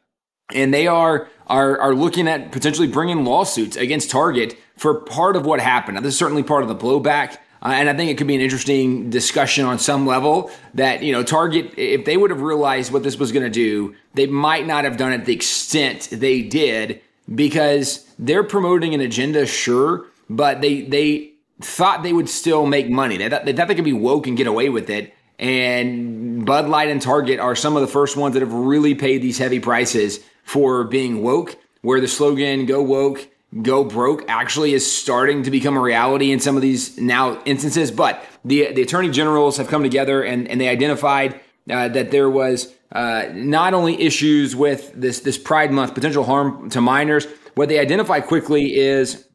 and 0.53 0.73
they 0.73 0.87
are 0.87 1.27
are 1.47 1.79
are 1.79 1.95
looking 1.95 2.27
at 2.27 2.51
potentially 2.51 2.87
bringing 2.87 3.25
lawsuits 3.25 3.75
against 3.75 4.09
Target 4.09 4.57
for 4.77 4.95
part 5.01 5.35
of 5.35 5.45
what 5.45 5.59
happened. 5.59 5.95
Now, 5.95 6.01
this 6.01 6.13
is 6.13 6.19
certainly 6.19 6.43
part 6.43 6.63
of 6.63 6.69
the 6.69 6.75
blowback. 6.75 7.37
Uh, 7.59 7.69
and 7.69 7.89
I 7.89 7.95
think 7.95 8.11
it 8.11 8.19
could 8.19 8.27
be 8.27 8.35
an 8.35 8.41
interesting 8.41 9.09
discussion 9.09 9.65
on 9.65 9.79
some 9.79 10.05
level 10.05 10.51
that, 10.75 11.01
you 11.01 11.11
know, 11.11 11.23
Target, 11.23 11.73
if 11.75 12.05
they 12.05 12.15
would 12.15 12.29
have 12.29 12.41
realized 12.41 12.93
what 12.93 13.01
this 13.01 13.17
was 13.17 13.31
going 13.31 13.45
to 13.45 13.49
do, 13.49 13.95
they 14.13 14.27
might 14.27 14.67
not 14.67 14.83
have 14.83 14.95
done 14.95 15.11
it 15.11 15.25
the 15.25 15.33
extent 15.33 16.09
they 16.11 16.43
did 16.43 17.01
because 17.33 18.05
they're 18.19 18.43
promoting 18.43 18.93
an 18.93 19.01
agenda, 19.01 19.47
sure, 19.47 20.05
but 20.29 20.61
they, 20.61 20.81
they 20.81 21.31
thought 21.61 22.03
they 22.03 22.13
would 22.13 22.29
still 22.29 22.65
make 22.65 22.89
money. 22.89 23.17
They 23.17 23.29
thought, 23.29 23.45
they 23.45 23.53
thought 23.53 23.67
they 23.67 23.75
could 23.75 23.83
be 23.83 23.93
woke 23.93 24.27
and 24.27 24.37
get 24.37 24.47
away 24.47 24.69
with 24.69 24.89
it. 24.89 25.13
And 25.39 26.45
Bud 26.45 26.67
Light 26.67 26.89
and 26.89 27.01
Target 27.01 27.39
are 27.39 27.55
some 27.55 27.75
of 27.75 27.81
the 27.81 27.87
first 27.87 28.17
ones 28.17 28.33
that 28.33 28.41
have 28.41 28.53
really 28.53 28.95
paid 28.95 29.21
these 29.21 29.37
heavy 29.37 29.59
prices 29.59 30.19
for 30.43 30.83
being 30.83 31.21
woke, 31.21 31.55
where 31.81 32.01
the 32.01 32.07
slogan 32.07 32.65
"Go 32.65 32.81
woke, 32.81 33.27
go 33.61 33.83
broke" 33.83 34.23
actually 34.27 34.73
is 34.73 34.91
starting 34.91 35.43
to 35.43 35.51
become 35.51 35.77
a 35.77 35.81
reality 35.81 36.31
in 36.31 36.39
some 36.39 36.55
of 36.55 36.63
these 36.63 36.97
now 36.97 37.41
instances. 37.45 37.91
But 37.91 38.23
the 38.43 38.73
the 38.73 38.81
attorney 38.81 39.11
generals 39.11 39.57
have 39.57 39.67
come 39.67 39.83
together 39.83 40.23
and 40.23 40.47
and 40.47 40.59
they 40.59 40.69
identified 40.69 41.39
uh, 41.69 41.89
that 41.89 42.09
there 42.09 42.29
was 42.29 42.73
uh, 42.91 43.25
not 43.33 43.73
only 43.73 44.01
issues 44.01 44.55
with 44.55 44.91
this 44.95 45.19
this 45.19 45.37
Pride 45.37 45.71
Month 45.71 45.93
potential 45.93 46.23
harm 46.23 46.69
to 46.71 46.81
minors. 46.81 47.27
What 47.53 47.69
they 47.69 47.79
identified 47.79 48.25
quickly 48.25 48.75
is 48.75 49.27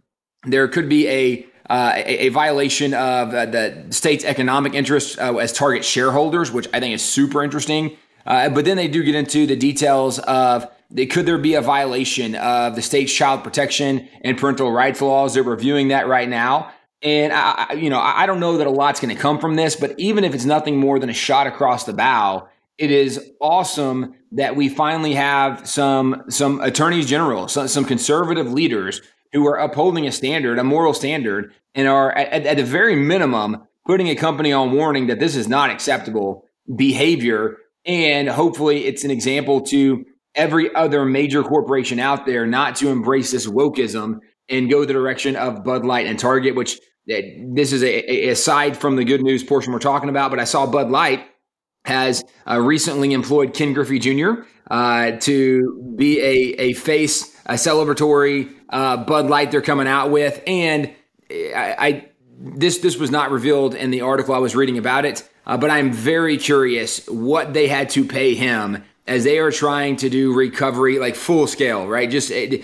there 0.44 0.66
could 0.68 0.88
be 0.88 1.08
a 1.08 1.46
uh, 1.70 1.92
a, 1.96 2.26
a, 2.26 2.28
violation 2.28 2.92
of 2.92 3.32
uh, 3.32 3.46
the 3.46 3.86
state's 3.90 4.24
economic 4.24 4.74
interests 4.74 5.16
uh, 5.18 5.36
as 5.36 5.52
target 5.52 5.84
shareholders, 5.84 6.50
which 6.50 6.68
I 6.74 6.80
think 6.80 6.94
is 6.94 7.02
super 7.02 7.42
interesting. 7.42 7.96
Uh, 8.26 8.48
but 8.48 8.64
then 8.64 8.76
they 8.76 8.88
do 8.88 9.02
get 9.02 9.14
into 9.14 9.46
the 9.46 9.56
details 9.56 10.18
of 10.20 10.66
could 11.10 11.24
there 11.26 11.38
be 11.38 11.54
a 11.54 11.62
violation 11.62 12.34
of 12.34 12.76
the 12.76 12.82
state's 12.82 13.12
child 13.12 13.42
protection 13.42 14.08
and 14.22 14.36
parental 14.36 14.70
rights 14.70 15.00
laws? 15.00 15.34
They're 15.34 15.42
reviewing 15.42 15.88
that 15.88 16.06
right 16.06 16.28
now. 16.28 16.72
And 17.02 17.32
I, 17.32 17.72
you 17.72 17.90
know, 17.90 17.98
I 17.98 18.26
don't 18.26 18.38
know 18.38 18.58
that 18.58 18.66
a 18.66 18.70
lot's 18.70 19.00
going 19.00 19.14
to 19.14 19.20
come 19.20 19.38
from 19.38 19.56
this, 19.56 19.74
but 19.74 19.94
even 19.98 20.22
if 20.22 20.34
it's 20.34 20.44
nothing 20.44 20.78
more 20.78 20.98
than 20.98 21.10
a 21.10 21.14
shot 21.14 21.46
across 21.46 21.84
the 21.84 21.92
bow, 21.92 22.48
it 22.78 22.90
is 22.90 23.32
awesome 23.40 24.14
that 24.32 24.56
we 24.56 24.68
finally 24.68 25.14
have 25.14 25.66
some 25.68 26.24
some 26.28 26.60
attorneys 26.60 27.06
general, 27.06 27.48
some, 27.48 27.68
some 27.68 27.84
conservative 27.84 28.52
leaders 28.52 29.02
who 29.32 29.46
are 29.46 29.58
upholding 29.58 30.06
a 30.06 30.12
standard, 30.12 30.58
a 30.58 30.64
moral 30.64 30.94
standard, 30.94 31.52
and 31.74 31.88
are 31.88 32.12
at, 32.12 32.46
at 32.46 32.56
the 32.56 32.64
very 32.64 32.96
minimum 32.96 33.66
putting 33.86 34.08
a 34.08 34.14
company 34.14 34.52
on 34.52 34.72
warning 34.72 35.06
that 35.08 35.18
this 35.18 35.36
is 35.36 35.48
not 35.48 35.70
acceptable 35.70 36.44
behavior. 36.76 37.56
And 37.84 38.28
hopefully, 38.28 38.86
it's 38.86 39.04
an 39.04 39.10
example 39.10 39.62
to 39.62 40.04
every 40.34 40.74
other 40.74 41.04
major 41.04 41.42
corporation 41.42 41.98
out 41.98 42.26
there 42.26 42.46
not 42.46 42.76
to 42.76 42.88
embrace 42.88 43.32
this 43.32 43.46
wokeism 43.46 44.20
and 44.48 44.70
go 44.70 44.84
the 44.84 44.92
direction 44.92 45.36
of 45.36 45.64
Bud 45.64 45.84
Light 45.84 46.06
and 46.06 46.18
Target, 46.18 46.54
which 46.54 46.78
this 47.06 47.72
is 47.72 47.82
a, 47.82 48.10
a, 48.10 48.28
aside 48.28 48.76
from 48.76 48.96
the 48.96 49.04
good 49.04 49.22
news 49.22 49.42
portion 49.42 49.72
we're 49.72 49.78
talking 49.78 50.08
about, 50.08 50.30
but 50.30 50.38
I 50.38 50.44
saw 50.44 50.66
Bud 50.66 50.90
Light 50.90 51.26
has 51.84 52.22
uh, 52.48 52.60
recently 52.60 53.12
employed 53.12 53.54
Ken 53.54 53.72
Griffey 53.72 53.98
Jr. 53.98 54.42
Uh, 54.70 55.12
to 55.20 55.94
be 55.96 56.20
a, 56.20 56.60
a 56.60 56.72
face, 56.74 57.36
a 57.46 57.54
celebratory 57.54 58.54
uh, 58.72 58.96
Bud 58.96 59.26
Light 59.26 59.50
they're 59.50 59.62
coming 59.62 59.86
out 59.86 60.10
with, 60.10 60.42
and 60.46 60.90
I, 61.30 61.76
I, 61.78 62.08
this 62.38 62.78
this 62.78 62.96
was 62.96 63.10
not 63.10 63.30
revealed 63.30 63.74
in 63.74 63.90
the 63.90 64.00
article 64.00 64.34
I 64.34 64.38
was 64.38 64.56
reading 64.56 64.78
about 64.78 65.04
it, 65.04 65.28
uh, 65.46 65.56
but 65.56 65.70
I'm 65.70 65.92
very 65.92 66.38
curious 66.38 67.06
what 67.06 67.52
they 67.52 67.68
had 67.68 67.90
to 67.90 68.04
pay 68.04 68.34
him 68.34 68.82
as 69.06 69.24
they 69.24 69.38
are 69.38 69.50
trying 69.50 69.96
to 69.96 70.08
do 70.08 70.34
recovery 70.34 70.98
like 70.98 71.16
full 71.16 71.46
scale, 71.46 71.86
right? 71.86 72.08
Just 72.10 72.32
uh, 72.32 72.56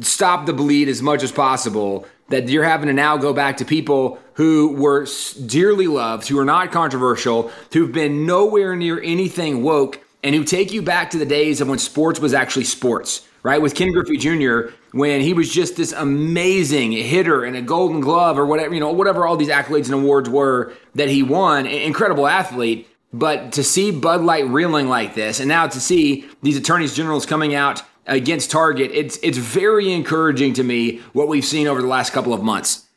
stop 0.00 0.46
the 0.46 0.52
bleed 0.52 0.88
as 0.88 1.00
much 1.02 1.22
as 1.22 1.32
possible. 1.32 2.06
That 2.28 2.48
you're 2.48 2.64
having 2.64 2.88
to 2.88 2.92
now 2.92 3.16
go 3.16 3.32
back 3.32 3.58
to 3.58 3.64
people 3.64 4.18
who 4.34 4.74
were 4.74 5.06
dearly 5.46 5.86
loved, 5.86 6.26
who 6.26 6.38
are 6.40 6.44
not 6.44 6.72
controversial, 6.72 7.52
who've 7.72 7.92
been 7.92 8.26
nowhere 8.26 8.74
near 8.74 9.00
anything 9.00 9.62
woke, 9.62 10.00
and 10.24 10.34
who 10.34 10.42
take 10.42 10.72
you 10.72 10.82
back 10.82 11.10
to 11.10 11.18
the 11.18 11.24
days 11.24 11.60
of 11.60 11.68
when 11.68 11.78
sports 11.78 12.18
was 12.18 12.34
actually 12.34 12.64
sports, 12.64 13.26
right? 13.46 13.62
With 13.62 13.76
Ken 13.76 13.92
Griffey 13.92 14.16
Jr., 14.16 14.72
when 14.90 15.20
he 15.20 15.32
was 15.32 15.48
just 15.52 15.76
this 15.76 15.92
amazing 15.92 16.90
hitter 16.90 17.44
and 17.44 17.56
a 17.56 17.62
golden 17.62 18.00
glove 18.00 18.40
or 18.40 18.44
whatever, 18.44 18.74
you 18.74 18.80
know, 18.80 18.90
whatever 18.90 19.24
all 19.24 19.36
these 19.36 19.50
accolades 19.50 19.84
and 19.84 19.94
awards 19.94 20.28
were 20.28 20.72
that 20.96 21.08
he 21.08 21.22
won, 21.22 21.64
incredible 21.64 22.26
athlete. 22.26 22.88
But 23.12 23.52
to 23.52 23.62
see 23.62 23.92
Bud 23.92 24.22
Light 24.22 24.48
reeling 24.48 24.88
like 24.88 25.14
this, 25.14 25.38
and 25.38 25.48
now 25.48 25.68
to 25.68 25.80
see 25.80 26.28
these 26.42 26.56
attorneys 26.56 26.96
generals 26.96 27.24
coming 27.24 27.54
out 27.54 27.84
against 28.08 28.50
Target, 28.50 28.90
it's 28.92 29.16
it's 29.22 29.38
very 29.38 29.92
encouraging 29.92 30.52
to 30.54 30.64
me 30.64 30.98
what 31.12 31.28
we've 31.28 31.44
seen 31.44 31.68
over 31.68 31.80
the 31.80 31.86
last 31.86 32.12
couple 32.12 32.34
of 32.34 32.42
months. 32.42 32.88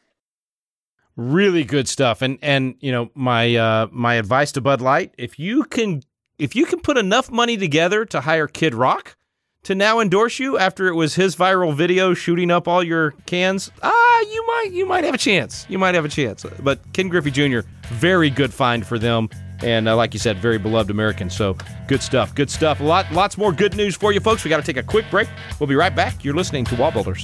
Really 1.16 1.64
good 1.64 1.88
stuff. 1.88 2.24
And 2.24 2.40
and 2.42 2.74
you 2.80 2.92
know, 2.92 3.12
my 3.14 3.56
uh 3.56 3.88
my 3.92 4.16
advice 4.16 4.52
to 4.54 4.62
Bud 4.62 4.82
Light, 4.82 5.14
if 5.16 5.38
you 5.38 5.64
can 5.66 6.02
if 6.40 6.56
you 6.56 6.66
can 6.66 6.80
put 6.80 6.98
enough 6.98 7.30
money 7.30 7.56
together 7.56 8.04
to 8.06 8.22
hire 8.22 8.48
Kid 8.48 8.74
Rock 8.74 9.16
to 9.70 9.76
now 9.76 10.00
endorse 10.00 10.40
you 10.40 10.58
after 10.58 10.88
it 10.88 10.96
was 10.96 11.14
his 11.14 11.36
viral 11.36 11.76
video 11.76 12.16
shooting 12.16 12.50
up 12.50 12.68
all 12.68 12.82
your 12.82 13.12
cans, 13.28 13.70
ah, 13.84 14.20
you 14.22 14.48
might 14.48 14.70
you 14.72 14.84
might 14.84 15.04
have 15.04 15.14
a 15.14 15.18
chance. 15.20 15.68
You 15.70 15.78
might 15.78 15.94
have 15.94 16.06
a 16.06 16.10
chance. 16.10 16.44
But 16.64 16.80
Ken 16.94 17.08
Griffey 17.08 17.30
Jr., 17.30 17.60
very 17.90 18.32
good 18.32 18.52
find 18.52 18.84
for 18.84 18.98
them 18.98 19.30
and 19.62 19.88
uh, 19.88 19.96
like 19.96 20.16
you 20.16 20.20
said, 20.20 20.38
very 20.38 20.58
beloved 20.58 20.90
American. 20.90 21.30
So 21.30 21.56
good 21.88 22.02
stuff, 22.02 22.34
good 22.34 22.50
stuff. 22.50 22.80
A 22.80 22.84
lot, 22.84 23.12
lots 23.12 23.38
more 23.38 23.52
good 23.52 23.76
news 23.76 23.96
for 23.96 24.12
you, 24.12 24.20
folks. 24.20 24.44
We 24.44 24.50
got 24.50 24.58
to 24.58 24.64
take 24.64 24.78
a 24.78 24.82
quick 24.82 25.06
break. 25.12 25.28
We'll 25.60 25.68
be 25.68 25.76
right 25.76 25.96
back. 25.96 26.26
You're 26.26 26.34
listening 26.34 26.66
to 26.66 26.76
Wall 26.76 26.92
Builders. 26.92 27.24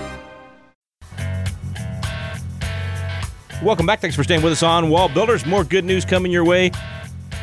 Welcome 3.61 3.85
back. 3.85 3.99
Thanks 3.99 4.15
for 4.15 4.23
staying 4.23 4.41
with 4.41 4.53
us 4.53 4.63
on 4.63 4.89
Wall 4.89 5.07
Builders. 5.07 5.45
More 5.45 5.63
good 5.63 5.85
news 5.85 6.03
coming 6.03 6.31
your 6.31 6.43
way. 6.43 6.71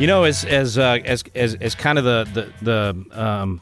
You 0.01 0.09
know, 0.09 0.25
as 0.25 0.45
as 0.45 0.77
uh, 0.77 0.99
as 1.05 1.23
as 1.37 1.55
as 1.55 1.77
kind 1.77 1.97
of 1.97 2.05
the 2.05 2.53
the 2.61 3.05
the 3.13 3.23
um, 3.23 3.61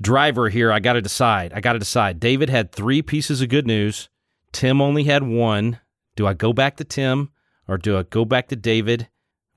driver 0.00 0.48
here, 0.48 0.72
I 0.72 0.80
got 0.80 0.94
to 0.94 1.02
decide. 1.02 1.52
I 1.52 1.60
got 1.60 1.74
to 1.74 1.78
decide. 1.78 2.18
David 2.18 2.48
had 2.48 2.72
three 2.72 3.02
pieces 3.02 3.42
of 3.42 3.50
good 3.50 3.66
news. 3.66 4.08
Tim 4.52 4.80
only 4.80 5.04
had 5.04 5.22
one. 5.22 5.80
Do 6.16 6.26
I 6.26 6.32
go 6.32 6.54
back 6.54 6.78
to 6.78 6.84
Tim 6.84 7.28
or 7.68 7.76
do 7.76 7.98
I 7.98 8.04
go 8.04 8.24
back 8.24 8.48
to 8.48 8.56
David? 8.56 9.08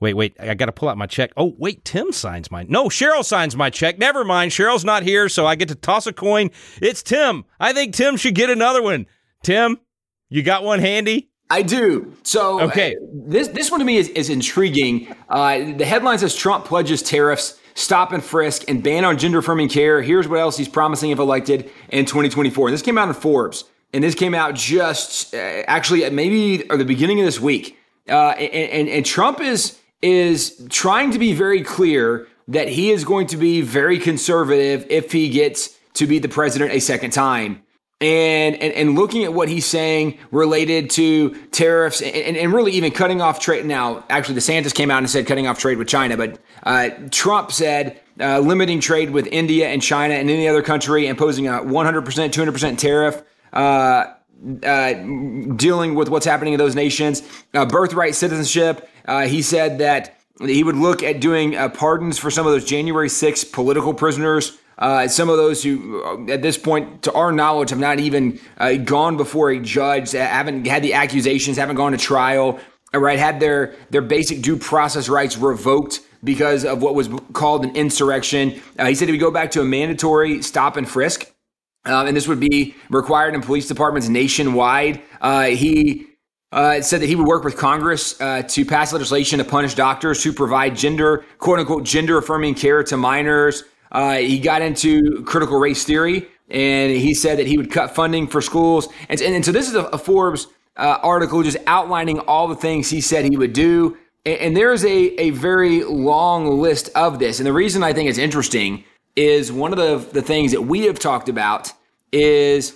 Wait, 0.02 0.14
wait. 0.14 0.36
I 0.38 0.56
got 0.56 0.66
to 0.66 0.74
pull 0.74 0.90
out 0.90 0.98
my 0.98 1.08
check. 1.08 1.32
Oh, 1.38 1.56
wait. 1.58 1.86
Tim 1.86 2.12
signs 2.12 2.52
mine. 2.52 2.68
No, 2.68 2.90
Cheryl 2.90 3.24
signs 3.24 3.56
my 3.56 3.70
check. 3.70 3.98
Never 3.98 4.26
mind. 4.26 4.52
Cheryl's 4.52 4.84
not 4.84 5.04
here, 5.04 5.30
so 5.30 5.46
I 5.46 5.56
get 5.56 5.70
to 5.70 5.76
toss 5.76 6.06
a 6.06 6.12
coin. 6.12 6.52
It's 6.82 7.02
Tim. 7.02 7.46
I 7.62 7.72
think 7.72 7.94
Tim 7.96 8.18
should 8.18 8.36
get 8.36 8.50
another 8.50 8.84
one. 8.84 9.06
Tim, 9.42 9.80
you 10.30 10.44
got 10.44 10.64
one 10.64 10.80
handy? 10.80 11.30
I 11.56 11.62
do. 11.62 12.14
So 12.24 12.60
okay, 12.64 12.96
uh, 12.96 13.00
this 13.14 13.48
this 13.48 13.72
one 13.72 13.80
to 13.80 13.86
me 13.86 13.96
is, 13.96 14.10
is 14.10 14.30
intriguing. 14.30 15.16
Uh, 15.30 15.72
the 15.78 15.86
headline 15.86 16.20
says 16.20 16.36
Trump 16.36 16.66
pledges 16.66 17.02
tariffs, 17.02 17.58
stop 17.76 18.12
and 18.12 18.22
frisk, 18.22 18.66
and 18.68 18.84
ban 18.84 19.06
on 19.06 19.18
gender 19.18 19.38
affirming 19.40 19.70
care. 19.70 20.02
Here's 20.02 20.28
what 20.28 20.38
else 20.40 20.58
he's 20.58 20.68
promising 20.68 21.12
if 21.12 21.20
elected 21.20 21.72
in 21.90 22.04
2024. 22.04 22.68
And 22.68 22.74
this 22.74 22.82
came 22.82 22.98
out 22.98 23.08
in 23.08 23.14
Forbes, 23.14 23.64
and 23.94 24.04
this 24.04 24.16
came 24.16 24.36
out 24.36 24.56
just 24.56 25.34
uh, 25.34 25.38
actually 25.38 26.10
maybe 26.10 26.70
or 26.70 26.76
the 26.76 26.84
beginning 26.84 27.22
of 27.22 27.26
this 27.26 27.40
week. 27.40 27.78
Uh, 28.10 28.32
and, 28.32 28.72
and, 28.72 28.90
and 28.90 29.06
Trump 29.06 29.40
is 29.40 29.80
is 30.02 30.62
trying 30.70 31.12
to 31.12 31.20
be 31.20 31.32
very 31.32 31.64
clear 31.64 32.28
that 32.50 32.68
he 32.68 32.92
is 32.92 33.06
going 33.06 33.28
to 33.28 33.38
be 33.38 33.62
very 33.62 33.98
conservative 33.98 34.86
if 34.90 35.14
he 35.14 35.30
gets 35.30 35.80
to 35.94 36.06
be 36.06 36.20
the 36.20 36.28
president 36.28 36.74
a 36.74 36.82
second 36.82 37.12
time 37.12 37.65
and, 38.02 38.56
and, 38.56 38.74
and 38.74 38.96
looking 38.96 39.24
at 39.24 39.34
what 39.34 39.48
he's 39.48 39.66
saying 39.66 40.18
related 40.32 40.90
to 40.92 41.30
tariffs 41.48 42.02
and, 42.02 42.36
and 42.36 42.54
really 42.54 42.74
even 42.74 42.92
cutting 42.92 43.22
off 43.22 43.40
trade. 43.40 43.66
Now, 43.66 44.04
actually, 44.10 44.36
DeSantis 44.36 44.74
came 44.74 44.92
out 44.92 45.00
and 45.00 45.10
said 45.10 45.28
cutting 45.28 45.48
off 45.48 45.60
trade 45.60 45.78
with 45.78 45.88
China, 45.88 46.18
but 46.18 46.40
uh, 46.64 46.90
Trump 47.12 47.52
said 47.52 48.02
uh, 48.20 48.40
limiting 48.40 48.82
trade 48.82 49.12
with 49.12 49.28
India 49.28 49.70
and 49.70 49.82
China 49.82 50.14
and 50.14 50.30
any 50.30 50.48
other 50.48 50.62
country, 50.62 51.08
imposing 51.08 51.48
a 51.48 51.52
100%, 51.52 52.04
200% 52.04 52.78
tariff. 52.78 53.24
Uh, 53.54 54.14
uh, 54.64 54.94
dealing 55.56 55.96
with 55.96 56.10
what's 56.10 56.26
happening 56.26 56.54
in 56.54 56.60
those 56.60 56.76
nations, 56.76 57.24
uh, 57.54 57.66
birthright 57.66 58.14
citizenship. 58.14 58.88
Uh, 59.06 59.22
he 59.22 59.42
said 59.42 59.78
that 59.78 60.20
he 60.42 60.62
would 60.62 60.76
look 60.76 61.02
at 61.02 61.22
doing 61.22 61.54
pardons 61.72 62.20
for 62.20 62.30
some 62.30 62.46
of 62.46 62.52
those 62.52 62.66
January 62.66 63.08
6 63.08 63.46
political 63.46 63.94
prisoners 63.94 64.58
uh, 64.78 65.08
some 65.08 65.30
of 65.30 65.38
those 65.38 65.64
who, 65.64 66.04
uh, 66.04 66.32
at 66.32 66.42
this 66.42 66.58
point, 66.58 67.04
to 67.04 67.14
our 67.14 67.32
knowledge, 67.32 67.70
have 67.70 67.80
not 67.80 68.00
even 68.00 68.40
uh, 68.58 68.74
gone 68.76 69.18
before 69.18 69.52
a 69.52 69.60
judge, 69.60 70.12
haven't 70.12 70.68
had 70.68 70.84
the 70.84 70.94
accusations, 70.94 71.58
haven't 71.58 71.78
gone 71.78 71.94
to 71.94 71.98
trial, 71.98 72.60
right? 72.94 73.20
Had 73.20 73.40
their 73.40 73.76
their 73.90 74.02
basic 74.02 74.42
due 74.42 74.58
process 74.58 75.08
rights 75.08 75.38
revoked 75.38 76.02
because 76.24 76.66
of 76.66 76.82
what 76.82 76.96
was 76.96 77.10
called 77.34 77.64
an 77.64 77.76
insurrection. 77.76 78.62
Uh, 78.78 78.88
he 78.88 78.96
said 78.96 79.08
he 79.08 79.14
would 79.14 79.22
go 79.22 79.32
back 79.32 79.52
to 79.52 79.62
a 79.62 79.66
mandatory 79.66 80.42
stop 80.42 80.76
and 80.76 80.90
frisk, 80.90 81.32
um, 81.86 82.08
and 82.08 82.18
this 82.18 82.28
would 82.28 82.40
be 82.40 82.76
required 82.90 83.34
in 83.34 83.42
police 83.42 83.68
departments 83.68 84.10
nationwide. 84.10 85.02
Uh, 85.22 85.46
he 85.46 86.08
uh, 86.52 86.82
said 86.82 87.02
that 87.02 87.08
he 87.08 87.16
would 87.16 87.28
work 87.28 87.44
with 87.44 87.58
Congress 87.58 88.20
uh, 88.22 88.42
to 88.44 88.66
pass 88.66 88.94
legislation 88.94 89.40
to 89.40 89.46
punish 89.46 89.74
doctors 89.74 90.24
who 90.24 90.34
provide 90.34 90.76
gender, 90.76 91.26
quote 91.38 91.60
unquote, 91.60 91.84
gender 91.84 92.18
affirming 92.18 92.56
care 92.56 92.84
to 92.84 92.98
minors. 92.98 93.64
Uh, 93.92 94.18
he 94.18 94.40
got 94.40 94.62
into 94.62 95.24
critical 95.24 95.60
race 95.60 95.84
theory, 95.84 96.28
and 96.50 96.92
he 96.92 97.14
said 97.14 97.40
that 97.40 97.48
he 97.48 97.58
would 97.58 97.72
cut 97.72 97.96
funding 97.96 98.28
for 98.28 98.42
schools. 98.42 98.88
And, 99.10 99.22
and, 99.22 99.36
and 99.36 99.46
so 99.46 99.52
this 99.52 99.68
is 99.68 99.76
a, 99.76 99.84
a 99.86 99.98
Forbes 99.98 100.48
uh, 100.78 101.00
article 101.02 101.42
just 101.44 101.58
outlining 101.68 102.20
all 102.20 102.48
the 102.48 102.56
things 102.56 102.90
he 102.90 103.02
said 103.02 103.26
he 103.26 103.38
would 103.38 103.54
do. 103.54 103.98
And, 104.26 104.40
and 104.40 104.58
there 104.58 104.74
is 104.74 104.84
a, 104.84 105.22
a 105.22 105.30
very 105.32 105.84
long 105.84 106.60
list 106.60 106.90
of 106.96 107.20
this. 107.20 107.40
And 107.40 107.46
the 107.46 107.54
reason 107.54 107.84
I 107.84 107.94
think 107.94 108.10
it's 108.10 108.20
interesting 108.20 108.84
is 109.16 109.52
one 109.52 109.72
of 109.72 109.78
the, 109.78 110.12
the 110.12 110.22
things 110.22 110.52
that 110.52 110.62
we 110.62 110.86
have 110.86 111.00
talked 111.00 111.30
about 111.30 111.72
is 112.12 112.76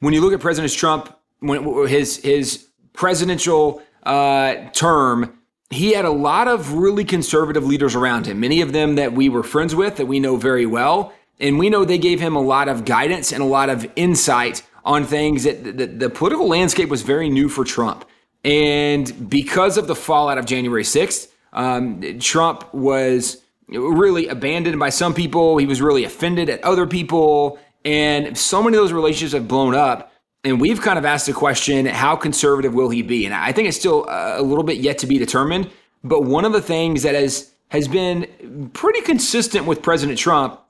when 0.00 0.14
you 0.14 0.20
look 0.20 0.32
at 0.32 0.40
President 0.40 0.72
Trump, 0.72 1.16
when 1.40 1.88
his 1.88 2.18
his 2.18 2.68
presidential 2.92 3.82
uh, 4.04 4.54
term 4.70 5.38
he 5.74 5.92
had 5.92 6.04
a 6.04 6.10
lot 6.10 6.48
of 6.48 6.74
really 6.74 7.04
conservative 7.04 7.64
leaders 7.64 7.94
around 7.94 8.26
him, 8.26 8.40
many 8.40 8.60
of 8.60 8.72
them 8.72 8.96
that 8.96 9.12
we 9.12 9.28
were 9.28 9.42
friends 9.42 9.74
with, 9.74 9.96
that 9.96 10.06
we 10.06 10.20
know 10.20 10.36
very 10.36 10.66
well. 10.66 11.12
And 11.40 11.58
we 11.58 11.70
know 11.70 11.84
they 11.84 11.98
gave 11.98 12.20
him 12.20 12.36
a 12.36 12.40
lot 12.40 12.68
of 12.68 12.84
guidance 12.84 13.32
and 13.32 13.42
a 13.42 13.46
lot 13.46 13.68
of 13.68 13.90
insight 13.96 14.62
on 14.84 15.04
things 15.04 15.44
that 15.44 15.64
the, 15.64 15.86
the 15.86 16.10
political 16.10 16.48
landscape 16.48 16.88
was 16.88 17.02
very 17.02 17.28
new 17.28 17.48
for 17.48 17.64
Trump. 17.64 18.04
And 18.44 19.30
because 19.30 19.76
of 19.76 19.86
the 19.86 19.94
fallout 19.94 20.38
of 20.38 20.46
January 20.46 20.82
6th, 20.82 21.28
um, 21.52 22.18
Trump 22.18 22.72
was 22.74 23.42
really 23.68 24.28
abandoned 24.28 24.78
by 24.78 24.90
some 24.90 25.14
people. 25.14 25.56
He 25.58 25.66
was 25.66 25.80
really 25.80 26.04
offended 26.04 26.48
at 26.48 26.62
other 26.64 26.86
people. 26.86 27.58
And 27.84 28.36
so 28.36 28.62
many 28.62 28.76
of 28.76 28.82
those 28.82 28.92
relationships 28.92 29.32
have 29.32 29.48
blown 29.48 29.74
up. 29.74 30.11
And 30.44 30.60
we've 30.60 30.80
kind 30.80 30.98
of 30.98 31.04
asked 31.04 31.26
the 31.26 31.32
question 31.32 31.86
how 31.86 32.16
conservative 32.16 32.74
will 32.74 32.90
he 32.90 33.02
be? 33.02 33.24
And 33.26 33.34
I 33.34 33.52
think 33.52 33.68
it's 33.68 33.76
still 33.76 34.08
uh, 34.08 34.34
a 34.38 34.42
little 34.42 34.64
bit 34.64 34.78
yet 34.78 34.98
to 34.98 35.06
be 35.06 35.18
determined. 35.18 35.70
But 36.02 36.24
one 36.24 36.44
of 36.44 36.52
the 36.52 36.60
things 36.60 37.02
that 37.04 37.14
has, 37.14 37.52
has 37.68 37.86
been 37.86 38.70
pretty 38.74 39.02
consistent 39.02 39.66
with 39.66 39.82
President 39.82 40.18
Trump 40.18 40.60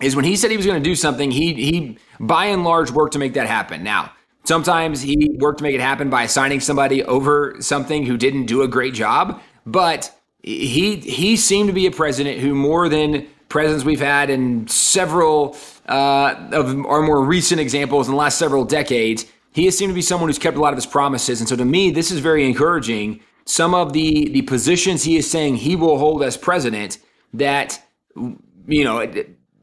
is 0.00 0.14
when 0.14 0.24
he 0.24 0.36
said 0.36 0.50
he 0.50 0.56
was 0.56 0.66
going 0.66 0.80
to 0.80 0.88
do 0.88 0.94
something, 0.94 1.30
he, 1.30 1.54
he 1.54 1.98
by 2.20 2.46
and 2.46 2.62
large 2.62 2.90
worked 2.90 3.14
to 3.14 3.18
make 3.18 3.34
that 3.34 3.48
happen. 3.48 3.82
Now, 3.82 4.12
sometimes 4.44 5.02
he 5.02 5.36
worked 5.40 5.58
to 5.58 5.64
make 5.64 5.74
it 5.74 5.80
happen 5.80 6.08
by 6.08 6.22
assigning 6.22 6.60
somebody 6.60 7.02
over 7.02 7.56
something 7.60 8.06
who 8.06 8.16
didn't 8.16 8.46
do 8.46 8.62
a 8.62 8.68
great 8.68 8.94
job. 8.94 9.40
But 9.64 10.12
he 10.42 10.96
he 10.96 11.36
seemed 11.36 11.68
to 11.68 11.72
be 11.72 11.86
a 11.86 11.90
president 11.90 12.38
who 12.38 12.54
more 12.54 12.88
than 12.88 13.26
presidents 13.48 13.84
we've 13.84 14.00
had 14.00 14.30
in 14.30 14.66
several 14.68 15.56
uh, 15.88 16.34
of 16.52 16.84
our 16.86 17.02
more 17.02 17.24
recent 17.24 17.60
examples 17.60 18.08
in 18.08 18.12
the 18.12 18.18
last 18.18 18.38
several 18.38 18.64
decades, 18.64 19.26
he 19.52 19.64
has 19.64 19.76
seemed 19.76 19.90
to 19.90 19.94
be 19.94 20.02
someone 20.02 20.28
who's 20.28 20.38
kept 20.38 20.56
a 20.56 20.60
lot 20.60 20.72
of 20.72 20.76
his 20.76 20.86
promises. 20.86 21.40
And 21.40 21.48
so 21.48 21.56
to 21.56 21.64
me, 21.64 21.90
this 21.90 22.10
is 22.10 22.20
very 22.20 22.44
encouraging. 22.44 23.20
Some 23.44 23.74
of 23.74 23.92
the 23.92 24.28
the 24.30 24.42
positions 24.42 25.04
he 25.04 25.16
is 25.16 25.30
saying 25.30 25.56
he 25.56 25.76
will 25.76 25.98
hold 25.98 26.22
as 26.22 26.36
president 26.36 26.98
that 27.34 27.80
you 28.16 28.84
know 28.84 28.98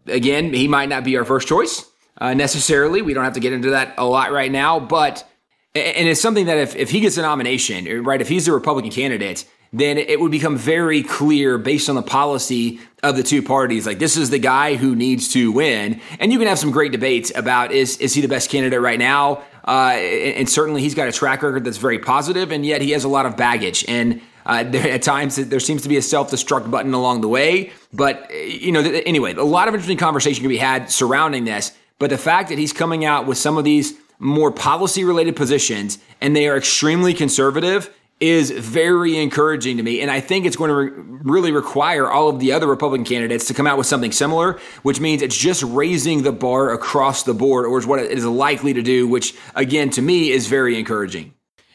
again 0.08 0.54
he 0.54 0.68
might 0.68 0.90
not 0.90 1.04
be 1.04 1.18
our 1.18 1.26
first 1.26 1.48
choice 1.48 1.86
uh, 2.20 2.34
necessarily. 2.34 3.02
We 3.02 3.14
don't 3.14 3.26
have 3.26 3.34
to 3.34 3.42
get 3.42 3.52
into 3.52 3.72
that 3.72 3.94
a 3.98 4.06
lot 4.06 4.32
right 4.32 4.52
now, 4.52 4.80
but 4.80 5.30
and 5.76 6.08
it's 6.08 6.22
something 6.22 6.46
that 6.46 6.58
if, 6.60 6.76
if 6.76 6.92
he 6.92 7.00
gets 7.00 7.18
a 7.18 7.24
nomination, 7.24 8.04
right, 8.04 8.22
if 8.22 8.30
he's 8.30 8.48
a 8.48 8.54
Republican 8.54 8.92
candidate, 8.92 9.46
then 9.74 9.98
it 9.98 10.20
would 10.20 10.32
become 10.32 10.56
very 10.56 11.02
clear 11.02 11.58
based 11.58 11.90
on 11.90 11.96
the 11.96 12.04
policy 12.04 12.80
of 13.02 13.18
the 13.18 13.24
two 13.24 13.42
parties. 13.42 13.88
Like 13.88 14.00
this 14.00 14.16
is 14.16 14.30
the 14.30 14.40
guy 14.40 14.76
who 14.76 14.96
needs 14.96 15.34
to 15.34 15.52
win, 15.52 16.00
and 16.20 16.32
you 16.32 16.38
can 16.38 16.48
have 16.48 16.60
some 16.60 16.72
great 16.72 16.92
debates 16.92 17.32
about 17.36 17.72
is 17.72 17.98
is 17.98 18.14
he 18.14 18.22
the 18.22 18.28
best 18.28 18.50
candidate 18.50 18.80
right 18.80 19.00
now? 19.00 19.44
Uh, 19.66 19.96
and, 19.96 20.50
certainly 20.50 20.82
he's 20.82 20.94
got 20.94 21.08
a 21.08 21.12
track 21.12 21.42
record 21.42 21.64
that's 21.64 21.78
very 21.78 21.98
positive, 21.98 22.52
and 22.52 22.66
yet 22.66 22.82
he 22.82 22.92
has 22.92 23.06
a 23.06 23.08
lot 23.08 23.26
of 23.26 23.38
baggage. 23.38 23.86
And 23.88 24.22
uh, 24.46 24.64
there, 24.64 24.92
at 24.92 25.02
times 25.02 25.38
there 25.38 25.62
seems 25.62 25.84
to 25.84 25.90
be 25.90 25.96
a 25.96 26.02
self 26.02 26.30
destruct 26.32 26.70
button 26.70 26.94
along 26.94 27.22
the 27.22 27.30
way. 27.30 27.72
But 27.94 28.30
you 28.34 28.72
know, 28.72 28.82
anyway, 28.82 29.34
a 29.34 29.44
lot 29.44 29.68
of 29.68 29.74
interesting 29.74 29.98
conversation 29.98 30.42
can 30.42 30.50
be 30.50 30.58
had 30.58 30.92
surrounding 30.92 31.46
this. 31.46 31.72
But 31.98 32.10
the 32.10 32.18
fact 32.18 32.50
that 32.50 32.58
he's 32.58 32.74
coming 32.74 33.06
out 33.06 33.26
with 33.26 33.38
some 33.38 33.58
of 33.58 33.64
these 33.64 33.94
more 34.20 34.52
policy 34.52 35.04
related 35.04 35.36
positions 35.36 35.98
and 36.22 36.36
they 36.36 36.48
are 36.48 36.58
extremely 36.58 37.14
conservative 37.14 37.94
is 38.24 38.52
very 38.52 39.18
encouraging 39.18 39.76
to 39.76 39.84
me. 39.84 40.00
And 40.00 40.10
I 40.10 40.22
think 40.22 40.46
it's 40.46 40.56
going 40.56 40.70
to 40.70 40.76
re- 40.76 41.20
really 41.24 41.52
require 41.52 42.10
all 42.10 42.30
of 42.30 42.40
the 42.40 42.54
other 42.54 42.68
Republican 42.68 43.04
candidates 43.04 43.46
to 43.48 43.54
come 43.54 43.68
out 43.68 43.78
with 43.78 43.86
something 43.86 44.14
similar, 44.14 44.58
which 44.84 45.02
means 45.02 45.22
it's 45.22 45.38
just 45.38 45.62
raising 45.64 46.24
the 46.24 46.32
bar 46.32 46.72
across 46.72 47.24
the 47.24 47.34
board, 47.34 47.66
or 47.66 47.78
is 47.78 47.86
what 47.86 48.00
it 48.00 48.12
is 48.12 48.26
likely 48.26 48.74
to 48.74 48.82
do, 48.82 49.06
which 49.10 49.36
again, 49.56 49.90
to 49.90 50.02
me, 50.02 50.32
is 50.32 50.48
very 50.48 50.80
encouraging. 50.80 51.34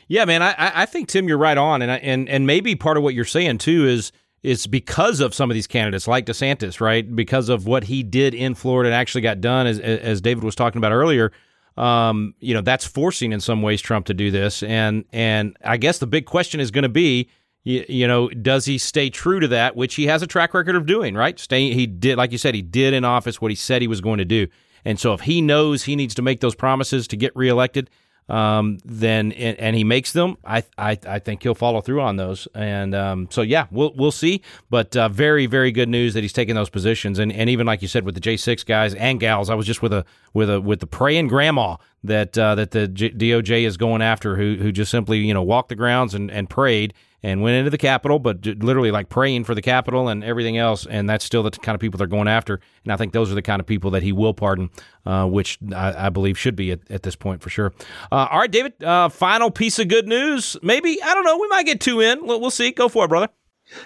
Yeah, 0.08 0.24
man, 0.24 0.42
I, 0.42 0.54
I 0.56 0.86
think 0.86 1.08
Tim, 1.08 1.28
you're 1.28 1.36
right 1.36 1.58
on, 1.58 1.82
and 1.82 1.92
I, 1.92 1.96
and 1.96 2.30
and 2.30 2.46
maybe 2.46 2.74
part 2.74 2.96
of 2.96 3.02
what 3.02 3.12
you're 3.12 3.26
saying 3.26 3.58
too 3.58 3.86
is 3.86 4.10
is 4.42 4.66
because 4.66 5.20
of 5.20 5.34
some 5.34 5.50
of 5.50 5.54
these 5.54 5.66
candidates 5.66 6.08
like 6.08 6.24
DeSantis, 6.24 6.80
right? 6.80 7.14
Because 7.14 7.50
of 7.50 7.66
what 7.66 7.84
he 7.84 8.02
did 8.02 8.32
in 8.32 8.54
Florida 8.54 8.88
and 8.88 8.94
actually 8.94 9.20
got 9.20 9.42
done, 9.42 9.66
as 9.66 9.78
as 9.78 10.22
David 10.22 10.44
was 10.44 10.54
talking 10.54 10.78
about 10.78 10.92
earlier 10.92 11.30
um, 11.78 12.34
you 12.40 12.54
know, 12.54 12.60
that's 12.60 12.84
forcing 12.84 13.32
in 13.32 13.40
some 13.40 13.62
ways 13.62 13.80
Trump 13.80 14.06
to 14.06 14.14
do 14.14 14.30
this. 14.30 14.62
And 14.62 15.04
and 15.12 15.56
I 15.64 15.76
guess 15.76 15.98
the 15.98 16.06
big 16.06 16.26
question 16.26 16.60
is 16.60 16.70
going 16.70 16.82
to 16.82 16.88
be, 16.88 17.28
you, 17.62 17.84
you, 17.88 18.06
know, 18.08 18.28
does 18.28 18.64
he 18.64 18.78
stay 18.78 19.10
true 19.10 19.40
to 19.40 19.48
that, 19.48 19.76
which 19.76 19.94
he 19.94 20.06
has 20.06 20.22
a 20.22 20.26
track 20.26 20.54
record 20.54 20.74
of 20.74 20.86
doing, 20.86 21.14
right? 21.14 21.38
Stay, 21.38 21.72
he 21.72 21.86
did, 21.86 22.18
like 22.18 22.32
you 22.32 22.38
said, 22.38 22.54
he 22.54 22.62
did 22.62 22.94
in 22.94 23.04
office 23.04 23.40
what 23.40 23.50
he 23.50 23.54
said 23.54 23.80
he 23.80 23.88
was 23.88 24.00
going 24.00 24.18
to 24.18 24.24
do. 24.24 24.48
And 24.84 24.98
so 24.98 25.12
if 25.12 25.22
he 25.22 25.40
knows 25.40 25.84
he 25.84 25.96
needs 25.96 26.14
to 26.14 26.22
make 26.22 26.40
those 26.40 26.54
promises 26.54 27.06
to 27.08 27.16
get 27.16 27.34
reelected, 27.36 27.90
um, 28.28 28.78
then 28.84 29.32
and, 29.32 29.74
he 29.74 29.84
makes 29.84 30.12
them, 30.12 30.36
I, 30.44 30.62
I 30.76 30.98
I 31.06 31.18
think 31.18 31.42
he'll 31.42 31.54
follow 31.54 31.80
through 31.80 32.02
on 32.02 32.16
those. 32.16 32.46
And 32.54 32.94
um, 32.94 33.28
so 33.30 33.42
yeah, 33.42 33.66
we'll 33.70 33.92
we'll 33.94 34.12
see. 34.12 34.42
But 34.68 34.96
uh, 34.96 35.08
very 35.08 35.46
very 35.46 35.72
good 35.72 35.88
news 35.88 36.14
that 36.14 36.22
he's 36.22 36.32
taking 36.32 36.54
those 36.54 36.68
positions. 36.68 37.18
And 37.18 37.32
and 37.32 37.48
even 37.48 37.66
like 37.66 37.80
you 37.80 37.88
said 37.88 38.04
with 38.04 38.14
the 38.14 38.20
J 38.20 38.36
six 38.36 38.64
guys 38.64 38.94
and 38.94 39.18
gals, 39.18 39.48
I 39.48 39.54
was 39.54 39.66
just 39.66 39.80
with 39.80 39.92
a 39.92 40.04
with 40.34 40.50
a 40.50 40.60
with 40.60 40.80
the 40.80 40.86
praying 40.86 41.28
grandma 41.28 41.76
that 42.04 42.36
uh, 42.36 42.54
that 42.56 42.72
the 42.72 42.88
J- 42.88 43.10
DOJ 43.10 43.62
is 43.62 43.76
going 43.76 44.02
after, 44.02 44.36
who 44.36 44.56
who 44.56 44.72
just 44.72 44.90
simply 44.90 45.18
you 45.18 45.32
know 45.32 45.42
walked 45.42 45.70
the 45.70 45.76
grounds 45.76 46.14
and 46.14 46.30
and 46.30 46.50
prayed 46.50 46.92
and 47.22 47.42
went 47.42 47.56
into 47.56 47.70
the 47.70 47.78
Capitol, 47.78 48.18
but 48.18 48.46
literally 48.46 48.90
like 48.90 49.08
praying 49.08 49.44
for 49.44 49.54
the 49.54 49.62
Capitol 49.62 50.08
and 50.08 50.22
everything 50.22 50.56
else. 50.56 50.86
And 50.86 51.08
that's 51.08 51.24
still 51.24 51.42
the 51.42 51.50
kind 51.50 51.74
of 51.74 51.80
people 51.80 51.98
they're 51.98 52.06
going 52.06 52.28
after. 52.28 52.60
And 52.84 52.92
I 52.92 52.96
think 52.96 53.12
those 53.12 53.30
are 53.32 53.34
the 53.34 53.42
kind 53.42 53.60
of 53.60 53.66
people 53.66 53.90
that 53.92 54.02
he 54.02 54.12
will 54.12 54.34
pardon, 54.34 54.70
uh, 55.04 55.26
which 55.26 55.58
I, 55.74 56.06
I, 56.06 56.08
believe 56.10 56.38
should 56.38 56.54
be 56.54 56.70
at, 56.70 56.80
at, 56.90 57.02
this 57.02 57.16
point 57.16 57.42
for 57.42 57.50
sure. 57.50 57.72
Uh, 58.12 58.28
all 58.30 58.38
right, 58.38 58.50
David, 58.50 58.82
uh, 58.84 59.08
final 59.08 59.50
piece 59.50 59.78
of 59.78 59.88
good 59.88 60.06
news. 60.06 60.56
Maybe, 60.62 61.02
I 61.02 61.14
don't 61.14 61.24
know, 61.24 61.38
we 61.38 61.48
might 61.48 61.66
get 61.66 61.80
two 61.80 62.00
in. 62.00 62.24
We'll, 62.24 62.40
we'll 62.40 62.50
see. 62.50 62.70
Go 62.70 62.88
for 62.88 63.04
it, 63.04 63.08
brother. 63.08 63.28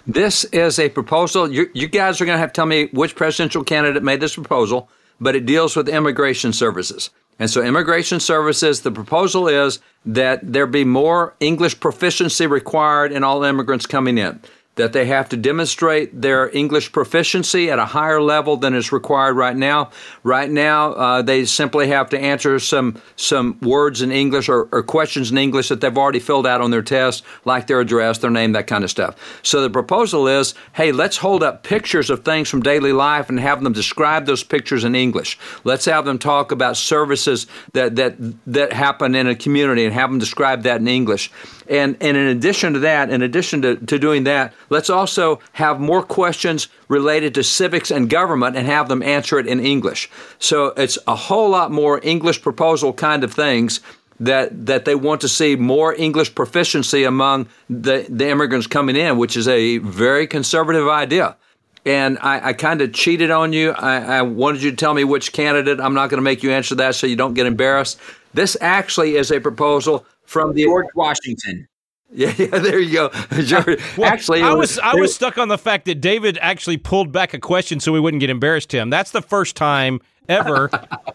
This 0.07 0.45
is 0.45 0.79
a 0.79 0.88
proposal. 0.88 1.51
You, 1.51 1.68
you 1.75 1.88
guys 1.88 2.21
are 2.21 2.25
going 2.25 2.37
to 2.37 2.40
have 2.40 2.53
to 2.53 2.57
tell 2.57 2.66
me 2.66 2.87
which 2.92 3.16
presidential 3.16 3.64
candidate 3.64 4.03
made 4.03 4.21
this 4.21 4.35
proposal, 4.35 4.88
but 5.21 5.35
it 5.35 5.47
deals 5.47 5.75
with 5.75 5.88
immigration 5.88 6.53
services. 6.53 7.11
And 7.38 7.51
so, 7.51 7.62
immigration 7.62 8.21
services, 8.21 8.83
the 8.83 8.92
proposal 8.92 9.49
is 9.49 9.81
that 10.05 10.53
there 10.53 10.66
be 10.66 10.85
more 10.85 11.35
English 11.40 11.81
proficiency 11.81 12.47
required 12.47 13.12
in 13.12 13.25
all 13.25 13.42
immigrants 13.42 13.87
coming 13.87 14.18
in 14.18 14.40
that 14.77 14.95
they 14.95 15.05
have 15.05 15.29
to 15.29 15.37
demonstrate 15.37 16.23
their 16.23 16.49
English 16.57 16.93
proficiency 16.93 17.71
at 17.71 17.79
a 17.79 17.85
higher 17.85 18.23
level 18.23 18.57
than 18.57 18.75
is 18.75 18.91
required 18.91 19.35
right 19.35 19.57
now. 19.57 19.91
Right 20.23 20.51
now, 20.51 20.93
uh, 20.93 21.23
they 21.23 21.45
simply 21.45 21.89
have 21.89 22.09
to 22.11 22.19
answer 22.19 22.59
some 22.59 23.01
some 23.17 23.59
words 23.61 24.01
in 24.01 24.11
English 24.11 24.49
or, 24.49 24.69
or, 24.73 24.83
questions 24.83 25.31
in 25.31 25.39
English 25.39 25.69
that 25.69 25.81
they've 25.81 25.97
already 25.97 26.19
filled 26.19 26.47
out 26.47 26.61
on 26.61 26.71
their 26.71 26.83
test, 26.83 27.23
like 27.45 27.67
their 27.67 27.81
address, 27.81 28.19
their 28.19 28.31
name, 28.31 28.53
that 28.53 28.67
kind 28.67 28.83
of 28.83 28.91
stuff. 28.91 29.41
So 29.43 29.61
the 29.61 29.71
proposal 29.71 30.27
is, 30.27 30.55
hey, 30.73 30.91
let's 30.93 31.19
hold 31.19 31.43
up 31.43 31.63
pictures 31.63 32.09
of 32.11 32.25
things 32.25 32.49
from 32.49 32.63
daily 32.63 32.93
life 32.93 33.29
and 33.29 33.39
have 33.41 33.63
them 33.63 33.73
describe 33.73 34.27
those 34.27 34.43
pictures 34.43 34.85
in 34.85 34.95
English. 34.95 35.39
Let's 35.65 35.85
have 35.85 36.05
them 36.05 36.19
talk 36.19 36.51
about 36.51 36.77
services 36.77 37.47
that 37.75 37.97
that 37.97 38.17
that 38.47 38.73
happen 38.73 39.15
in 39.15 39.27
a 39.27 39.35
community 39.35 39.85
and 39.85 39.93
have 39.93 40.11
them 40.11 40.19
describe 40.19 40.63
that 40.63 40.81
in 40.81 40.89
English. 40.89 41.31
And, 41.68 41.96
and 42.01 42.16
in 42.16 42.27
addition 42.27 42.72
to 42.75 42.79
that, 42.81 43.11
in 43.11 43.22
addition 43.22 43.62
to, 43.62 43.77
to 43.77 43.98
doing 43.98 44.25
that, 44.25 44.53
let's 44.70 44.90
also 44.90 45.40
have 45.53 45.81
more 45.81 46.03
questions 46.03 46.68
related 46.88 47.35
to 47.35 47.42
civics 47.42 47.90
and 47.90 48.11
government 48.11 48.57
and 48.57 48.66
have 48.66 48.88
them 48.88 49.03
answer 49.03 49.38
it 49.38 49.46
in 49.46 49.61
English. 49.61 50.11
So 50.38 50.66
it's 50.77 50.98
a 51.07 51.14
whole 51.14 51.51
lot 51.51 51.70
more 51.70 52.01
English 52.03 52.42
proposal 52.42 52.92
kind 52.92 53.25
of 53.25 53.33
things 53.33 53.81
that 54.20 54.66
that 54.66 54.85
they 54.85 54.94
want 54.94 55.20
to 55.22 55.29
see 55.29 55.57
more 55.57 55.94
English 55.94 56.35
proficiency 56.35 57.05
among 57.05 57.48
the, 57.68 58.07
the 58.09 58.29
immigrants 58.29 58.66
coming 58.66 58.94
in, 58.94 59.18
which 59.18 59.37
is 59.37 59.48
a 59.48 59.79
very 59.79 60.27
conservative 60.27 60.88
idea. 60.88 61.37
And 61.85 62.18
I, 62.20 62.51
I 62.51 62.53
kind 62.53 62.81
of 62.81 62.92
cheated 62.92 63.33
on 63.33 63.53
you. 63.53 63.72
I, 63.72 64.18
I 64.18 64.22
wanted 64.22 64.62
you 64.62 64.70
to 64.70 64.77
tell 64.77 64.94
me 64.94 65.03
which 65.03 65.33
candidate. 65.33 65.81
I'm 65.81 65.94
not 65.94 66.11
going 66.11 66.18
to 66.18 66.22
make 66.22 66.44
you 66.44 66.53
answer 66.53 66.77
that 66.77 66.94
so 66.94 67.09
you 67.09 67.16
don't 67.16 67.35
get 67.35 67.46
embarrassed. 67.46 67.98
This 68.35 68.57
actually 68.61 69.16
is 69.16 69.33
a 69.33 69.40
proposal 69.40 70.07
from 70.25 70.55
the 70.55 70.65
George 70.65 70.87
Washington. 70.95 71.69
Yeah, 72.15 72.35
yeah, 72.39 72.47
there 72.47 72.79
you 72.79 72.93
go. 72.93 73.09
George, 73.43 73.81
well, 73.97 74.11
actually, 74.11 74.43
I 74.43 74.53
was, 74.53 74.77
was 74.77 74.79
I 74.79 74.95
was 74.95 75.15
stuck 75.15 75.39
on 75.39 75.49
the 75.49 75.59
fact 75.59 75.87
that 75.87 76.01
David 76.01 76.39
actually 76.41 76.77
pulled 76.77 77.11
back 77.13 77.35
a 77.35 77.39
question 77.39 77.81
so 77.81 77.93
we 77.93 78.01
wouldn't 78.01 78.21
get 78.21 78.31
embarrassed. 78.31 78.71
Tim, 78.71 78.91
that's 78.91 79.11
the 79.11 79.23
first 79.23 79.57
time 79.57 80.01
ever. 80.29 80.71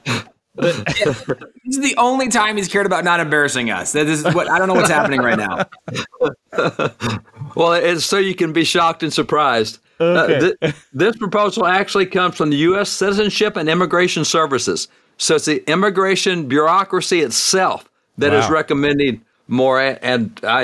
this 0.56 1.30
is 1.66 1.80
the 1.80 1.96
only 1.98 2.30
time 2.30 2.58
he's 2.58 2.68
cared 2.68 2.86
about 2.86 3.04
not 3.04 3.20
embarrassing 3.20 3.70
us. 3.70 3.92
That 3.92 4.08
is 4.08 4.24
what 4.24 4.50
I 4.50 4.58
don't 4.58 4.68
know 4.68 4.74
what's 4.74 4.90
happening 4.90 5.22
right 5.22 5.38
now. 5.38 5.66
well, 7.56 7.74
it's 7.74 8.06
so 8.06 8.18
you 8.18 8.36
can 8.36 8.54
be 8.54 8.64
shocked 8.64 9.04
and 9.04 9.14
surprised. 9.14 9.80
Uh, 10.00 10.04
okay. 10.04 10.38
Uh, 10.38 10.52
th- 10.62 10.76
this 10.94 11.18
proposal 11.18 11.66
actually 11.66 12.06
comes 12.06 12.36
from 12.36 12.50
the 12.50 12.58
U.S. 12.58 12.90
Citizenship 12.90 13.56
and 13.56 13.68
Immigration 13.68 14.26
Services. 14.26 14.88
So 15.18 15.36
it's 15.36 15.46
the 15.46 15.64
immigration 15.70 16.48
bureaucracy 16.48 17.22
itself 17.22 17.90
that 18.18 18.32
wow. 18.32 18.40
is 18.40 18.50
recommending 18.50 19.24
more. 19.48 19.80
And 19.80 20.40
I, 20.44 20.64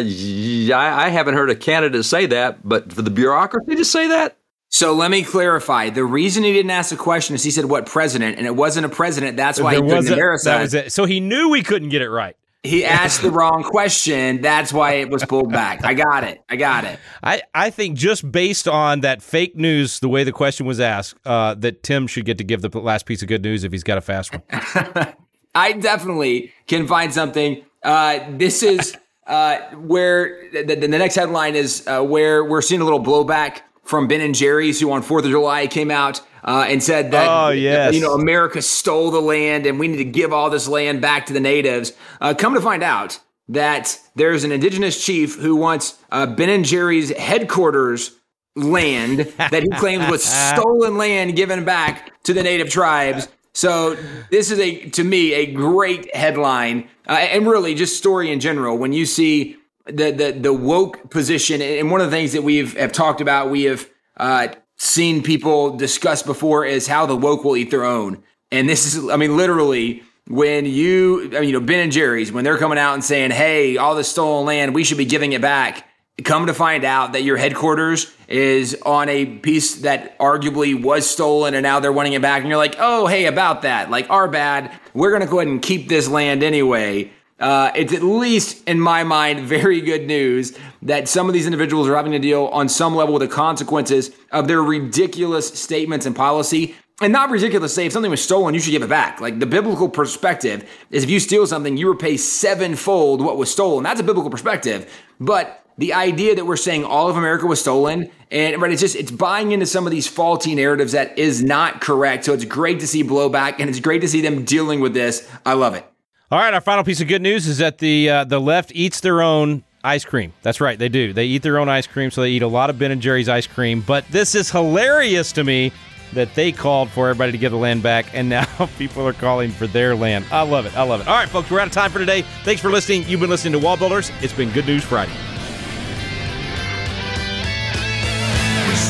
I 0.73 1.09
haven't 1.09 1.35
heard 1.35 1.49
a 1.49 1.55
candidate 1.55 2.05
say 2.05 2.25
that, 2.27 2.67
but 2.67 2.91
for 2.91 3.01
the 3.01 3.11
bureaucracy 3.11 3.75
to 3.75 3.85
say 3.85 4.07
that. 4.09 4.37
So 4.69 4.93
let 4.93 5.11
me 5.11 5.21
clarify. 5.23 5.91
The 5.91 6.03
reason 6.03 6.43
he 6.43 6.51
didn't 6.51 6.71
ask 6.71 6.89
the 6.89 6.95
question 6.95 7.35
is 7.35 7.43
he 7.43 7.51
said, 7.51 7.65
"What 7.65 7.85
president?" 7.85 8.39
and 8.39 8.47
it 8.47 8.55
wasn't 8.55 8.87
a 8.87 8.89
president. 8.89 9.37
That's 9.37 9.59
why 9.59 9.75
there 9.75 9.83
he 9.83 9.89
couldn't 9.89 10.07
embarrass 10.07 10.45
that. 10.45 10.61
Was 10.61 10.73
it. 10.73 10.91
So 10.91 11.05
he 11.05 11.19
knew 11.19 11.49
we 11.49 11.61
couldn't 11.61 11.89
get 11.89 12.01
it 12.01 12.09
right. 12.09 12.35
he 12.63 12.83
asked 12.83 13.21
the 13.21 13.29
wrong 13.29 13.61
question. 13.61 14.41
That's 14.41 14.73
why 14.73 14.93
it 14.93 15.11
was 15.11 15.23
pulled 15.25 15.51
back. 15.51 15.85
I 15.85 15.93
got 15.93 16.23
it. 16.23 16.41
I 16.49 16.55
got 16.55 16.85
it. 16.85 16.97
I, 17.21 17.43
I 17.53 17.69
think 17.69 17.99
just 17.99 18.31
based 18.31 18.67
on 18.67 19.01
that 19.01 19.21
fake 19.21 19.55
news, 19.55 19.99
the 19.99 20.09
way 20.09 20.23
the 20.23 20.31
question 20.31 20.65
was 20.65 20.79
asked, 20.79 21.17
uh, 21.23 21.53
that 21.55 21.83
Tim 21.83 22.07
should 22.07 22.25
get 22.25 22.39
to 22.39 22.43
give 22.43 22.63
the 22.63 22.69
last 22.79 23.05
piece 23.05 23.21
of 23.21 23.27
good 23.27 23.43
news 23.43 23.63
if 23.63 23.71
he's 23.71 23.83
got 23.83 23.99
a 23.99 24.01
fast 24.01 24.33
one. 24.33 25.13
I 25.55 25.73
definitely 25.73 26.51
can 26.67 26.87
find 26.87 27.13
something. 27.13 27.63
Uh, 27.83 28.19
this 28.31 28.63
is 28.63 28.95
uh, 29.27 29.59
where 29.75 30.49
the, 30.51 30.75
the, 30.75 30.87
next 30.87 31.15
headline 31.15 31.55
is 31.55 31.85
uh, 31.87 32.01
where 32.01 32.43
we're 32.43 32.61
seeing 32.61 32.81
a 32.81 32.83
little 32.83 33.03
blowback 33.03 33.61
from 33.83 34.07
Ben 34.07 34.21
and 34.21 34.35
Jerry's, 34.35 34.79
who 34.79 34.91
on 34.91 35.01
Fourth 35.01 35.25
of 35.25 35.31
July 35.31 35.67
came 35.67 35.91
out 35.91 36.21
uh, 36.43 36.65
and 36.67 36.81
said 36.81 37.11
that 37.11 37.27
oh, 37.29 37.49
yes. 37.49 37.93
you 37.93 38.01
know 38.01 38.13
America 38.13 38.61
stole 38.61 39.11
the 39.11 39.21
land 39.21 39.65
and 39.65 39.79
we 39.79 39.87
need 39.87 39.97
to 39.97 40.05
give 40.05 40.33
all 40.33 40.49
this 40.49 40.67
land 40.67 41.01
back 41.01 41.25
to 41.27 41.33
the 41.33 41.39
natives. 41.39 41.93
Uh, 42.19 42.33
come 42.33 42.53
to 42.53 42.61
find 42.61 42.83
out 42.83 43.19
that 43.49 43.99
there's 44.15 44.43
an 44.43 44.51
indigenous 44.51 45.03
chief 45.03 45.37
who 45.37 45.55
wants 45.55 45.97
uh, 46.11 46.25
Ben 46.25 46.49
and 46.49 46.65
Jerry's 46.65 47.15
headquarters 47.15 48.11
land 48.55 49.19
that 49.37 49.63
he 49.63 49.69
claims 49.69 50.09
was 50.09 50.23
stolen 50.53 50.97
land 50.97 51.35
given 51.35 51.65
back 51.65 52.21
to 52.23 52.33
the 52.33 52.43
native 52.43 52.69
tribes. 52.69 53.27
So 53.53 53.95
this 54.31 54.51
is 54.51 54.59
a 54.59 54.89
to 54.91 55.03
me 55.03 55.33
a 55.33 55.45
great 55.51 56.15
headline 56.15 56.89
uh, 57.07 57.13
and 57.13 57.47
really 57.47 57.75
just 57.75 57.97
story 57.97 58.31
in 58.31 58.39
general. 58.39 58.77
When 58.77 58.93
you 58.93 59.05
see 59.05 59.57
the 59.85 60.11
the 60.11 60.31
the 60.31 60.53
woke 60.53 61.09
position, 61.09 61.61
and 61.61 61.91
one 61.91 62.01
of 62.01 62.09
the 62.09 62.15
things 62.15 62.33
that 62.33 62.41
we've 62.41 62.75
have 62.77 62.91
talked 62.91 63.21
about, 63.21 63.49
we 63.49 63.63
have 63.63 63.87
uh, 64.17 64.47
seen 64.77 65.23
people 65.23 65.77
discuss 65.77 66.23
before 66.23 66.65
is 66.65 66.87
how 66.87 67.05
the 67.05 67.15
woke 67.15 67.43
will 67.43 67.55
eat 67.55 67.71
their 67.71 67.85
own. 67.85 68.23
And 68.51 68.69
this 68.69 68.85
is, 68.85 69.09
I 69.09 69.17
mean, 69.17 69.35
literally 69.37 70.03
when 70.27 70.65
you, 70.65 71.31
I 71.35 71.41
mean, 71.41 71.49
you 71.49 71.59
know, 71.59 71.65
Ben 71.65 71.79
and 71.79 71.91
Jerry's, 71.91 72.31
when 72.31 72.43
they're 72.43 72.57
coming 72.57 72.77
out 72.77 72.93
and 72.93 73.03
saying, 73.03 73.31
hey, 73.31 73.77
all 73.77 73.95
this 73.95 74.07
stolen 74.07 74.45
land, 74.45 74.75
we 74.75 74.83
should 74.83 74.97
be 74.97 75.05
giving 75.05 75.33
it 75.33 75.41
back. 75.41 75.87
Come 76.23 76.45
to 76.45 76.53
find 76.53 76.83
out 76.83 77.13
that 77.13 77.23
your 77.23 77.37
headquarters 77.37 78.13
is 78.27 78.77
on 78.85 79.09
a 79.09 79.25
piece 79.25 79.77
that 79.77 80.17
arguably 80.19 80.79
was 80.79 81.09
stolen 81.09 81.55
and 81.55 81.63
now 81.63 81.79
they're 81.79 81.91
wanting 81.91 82.13
it 82.13 82.21
back. 82.21 82.41
And 82.41 82.49
you're 82.49 82.57
like, 82.57 82.75
oh, 82.77 83.07
hey, 83.07 83.25
about 83.25 83.63
that. 83.63 83.89
Like, 83.89 84.11
our 84.11 84.27
bad. 84.27 84.71
We're 84.93 85.09
going 85.09 85.23
to 85.23 85.27
go 85.27 85.39
ahead 85.39 85.47
and 85.47 85.59
keep 85.59 85.89
this 85.89 86.07
land 86.07 86.43
anyway. 86.43 87.11
Uh, 87.39 87.71
it's 87.75 87.91
at 87.93 88.03
least, 88.03 88.63
in 88.69 88.79
my 88.79 89.03
mind, 89.03 89.39
very 89.41 89.81
good 89.81 90.05
news 90.05 90.55
that 90.83 91.07
some 91.07 91.27
of 91.27 91.33
these 91.33 91.47
individuals 91.47 91.87
are 91.87 91.95
having 91.95 92.11
to 92.11 92.19
deal 92.19 92.45
on 92.45 92.69
some 92.69 92.95
level 92.95 93.15
with 93.15 93.23
the 93.23 93.35
consequences 93.35 94.11
of 94.31 94.47
their 94.47 94.61
ridiculous 94.61 95.59
statements 95.59 96.05
and 96.05 96.15
policy. 96.15 96.75
And 97.01 97.11
not 97.11 97.31
ridiculous 97.31 97.73
say 97.73 97.87
if 97.87 97.91
something 97.91 98.11
was 98.11 98.23
stolen, 98.23 98.53
you 98.53 98.59
should 98.59 98.71
give 98.71 98.83
it 98.83 98.87
back. 98.87 99.19
Like 99.19 99.39
the 99.39 99.47
biblical 99.47 99.89
perspective 99.89 100.69
is 100.91 101.03
if 101.03 101.09
you 101.09 101.19
steal 101.19 101.47
something, 101.47 101.75
you 101.75 101.89
repay 101.89 102.17
sevenfold 102.17 103.19
what 103.19 103.35
was 103.35 103.51
stolen. 103.51 103.83
That's 103.83 103.99
a 103.99 104.03
biblical 104.03 104.29
perspective. 104.29 104.93
But 105.19 105.62
the 105.77 105.93
idea 105.93 106.35
that 106.35 106.45
we're 106.45 106.55
saying 106.55 106.83
all 106.83 107.09
of 107.09 107.17
America 107.17 107.45
was 107.45 107.59
stolen 107.59 108.11
and 108.33 108.59
right, 108.59 108.71
it's 108.71 108.81
just 108.81 108.95
it's 108.95 109.11
buying 109.11 109.51
into 109.51 109.67
some 109.67 109.85
of 109.85 109.91
these 109.91 110.07
faulty 110.07 110.55
narratives 110.55 110.93
that 110.93 111.17
is 111.19 111.43
not 111.43 111.81
correct. 111.81 112.25
So 112.25 112.33
it's 112.33 112.45
great 112.45 112.79
to 112.79 112.87
see 112.87 113.03
blowback 113.03 113.55
and 113.59 113.69
it's 113.69 113.79
great 113.79 114.01
to 114.01 114.07
see 114.07 114.21
them 114.21 114.43
dealing 114.43 114.79
with 114.79 114.95
this. 114.95 115.29
I 115.45 115.53
love 115.53 115.75
it. 115.75 115.85
All 116.31 116.39
right, 116.39 116.53
our 116.53 116.61
final 116.61 116.83
piece 116.83 116.99
of 116.99 117.07
good 117.07 117.21
news 117.21 117.45
is 117.45 117.59
that 117.59 117.77
the 117.77 118.09
uh, 118.09 118.23
the 118.23 118.41
left 118.41 118.71
eats 118.73 119.01
their 119.01 119.21
own 119.21 119.63
ice 119.83 120.03
cream. 120.03 120.33
That's 120.41 120.59
right, 120.59 120.79
they 120.79 120.89
do. 120.89 121.13
They 121.13 121.25
eat 121.25 121.43
their 121.43 121.59
own 121.59 121.69
ice 121.69 121.85
cream, 121.85 122.09
so 122.09 122.21
they 122.21 122.31
eat 122.31 122.41
a 122.41 122.47
lot 122.47 122.71
of 122.71 122.79
Ben 122.79 122.89
and 122.89 123.01
Jerry's 123.01 123.29
ice 123.29 123.45
cream. 123.45 123.81
But 123.85 124.07
this 124.07 124.33
is 124.33 124.49
hilarious 124.49 125.31
to 125.33 125.43
me 125.43 125.71
that 126.13 126.33
they 126.33 126.51
called 126.51 126.89
for 126.89 127.09
everybody 127.09 127.33
to 127.33 127.37
give 127.37 127.51
the 127.51 127.57
land 127.59 127.83
back, 127.83 128.07
and 128.15 128.29
now 128.29 128.45
people 128.79 129.07
are 129.07 129.13
calling 129.13 129.51
for 129.51 129.67
their 129.67 129.95
land. 129.95 130.25
I 130.31 130.41
love 130.41 130.65
it. 130.65 130.75
I 130.75 130.81
love 130.81 131.01
it. 131.01 131.07
All 131.07 131.15
right, 131.15 131.29
folks, 131.29 131.51
we're 131.51 131.59
out 131.59 131.67
of 131.67 131.73
time 131.73 131.91
for 131.91 131.99
today. 131.99 132.23
Thanks 132.43 132.63
for 132.63 132.71
listening. 132.71 133.03
You've 133.07 133.19
been 133.19 133.29
listening 133.29 133.53
to 133.53 133.59
Wall 133.59 133.77
Builders. 133.77 134.11
It's 134.21 134.33
been 134.33 134.49
Good 134.51 134.65
News 134.65 134.83
Friday. 134.83 135.13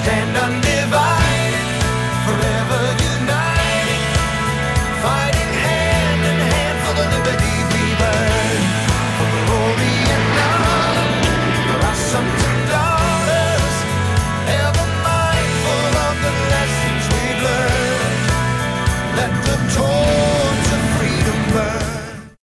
Stand 0.03 0.35
undivided, 0.35 1.22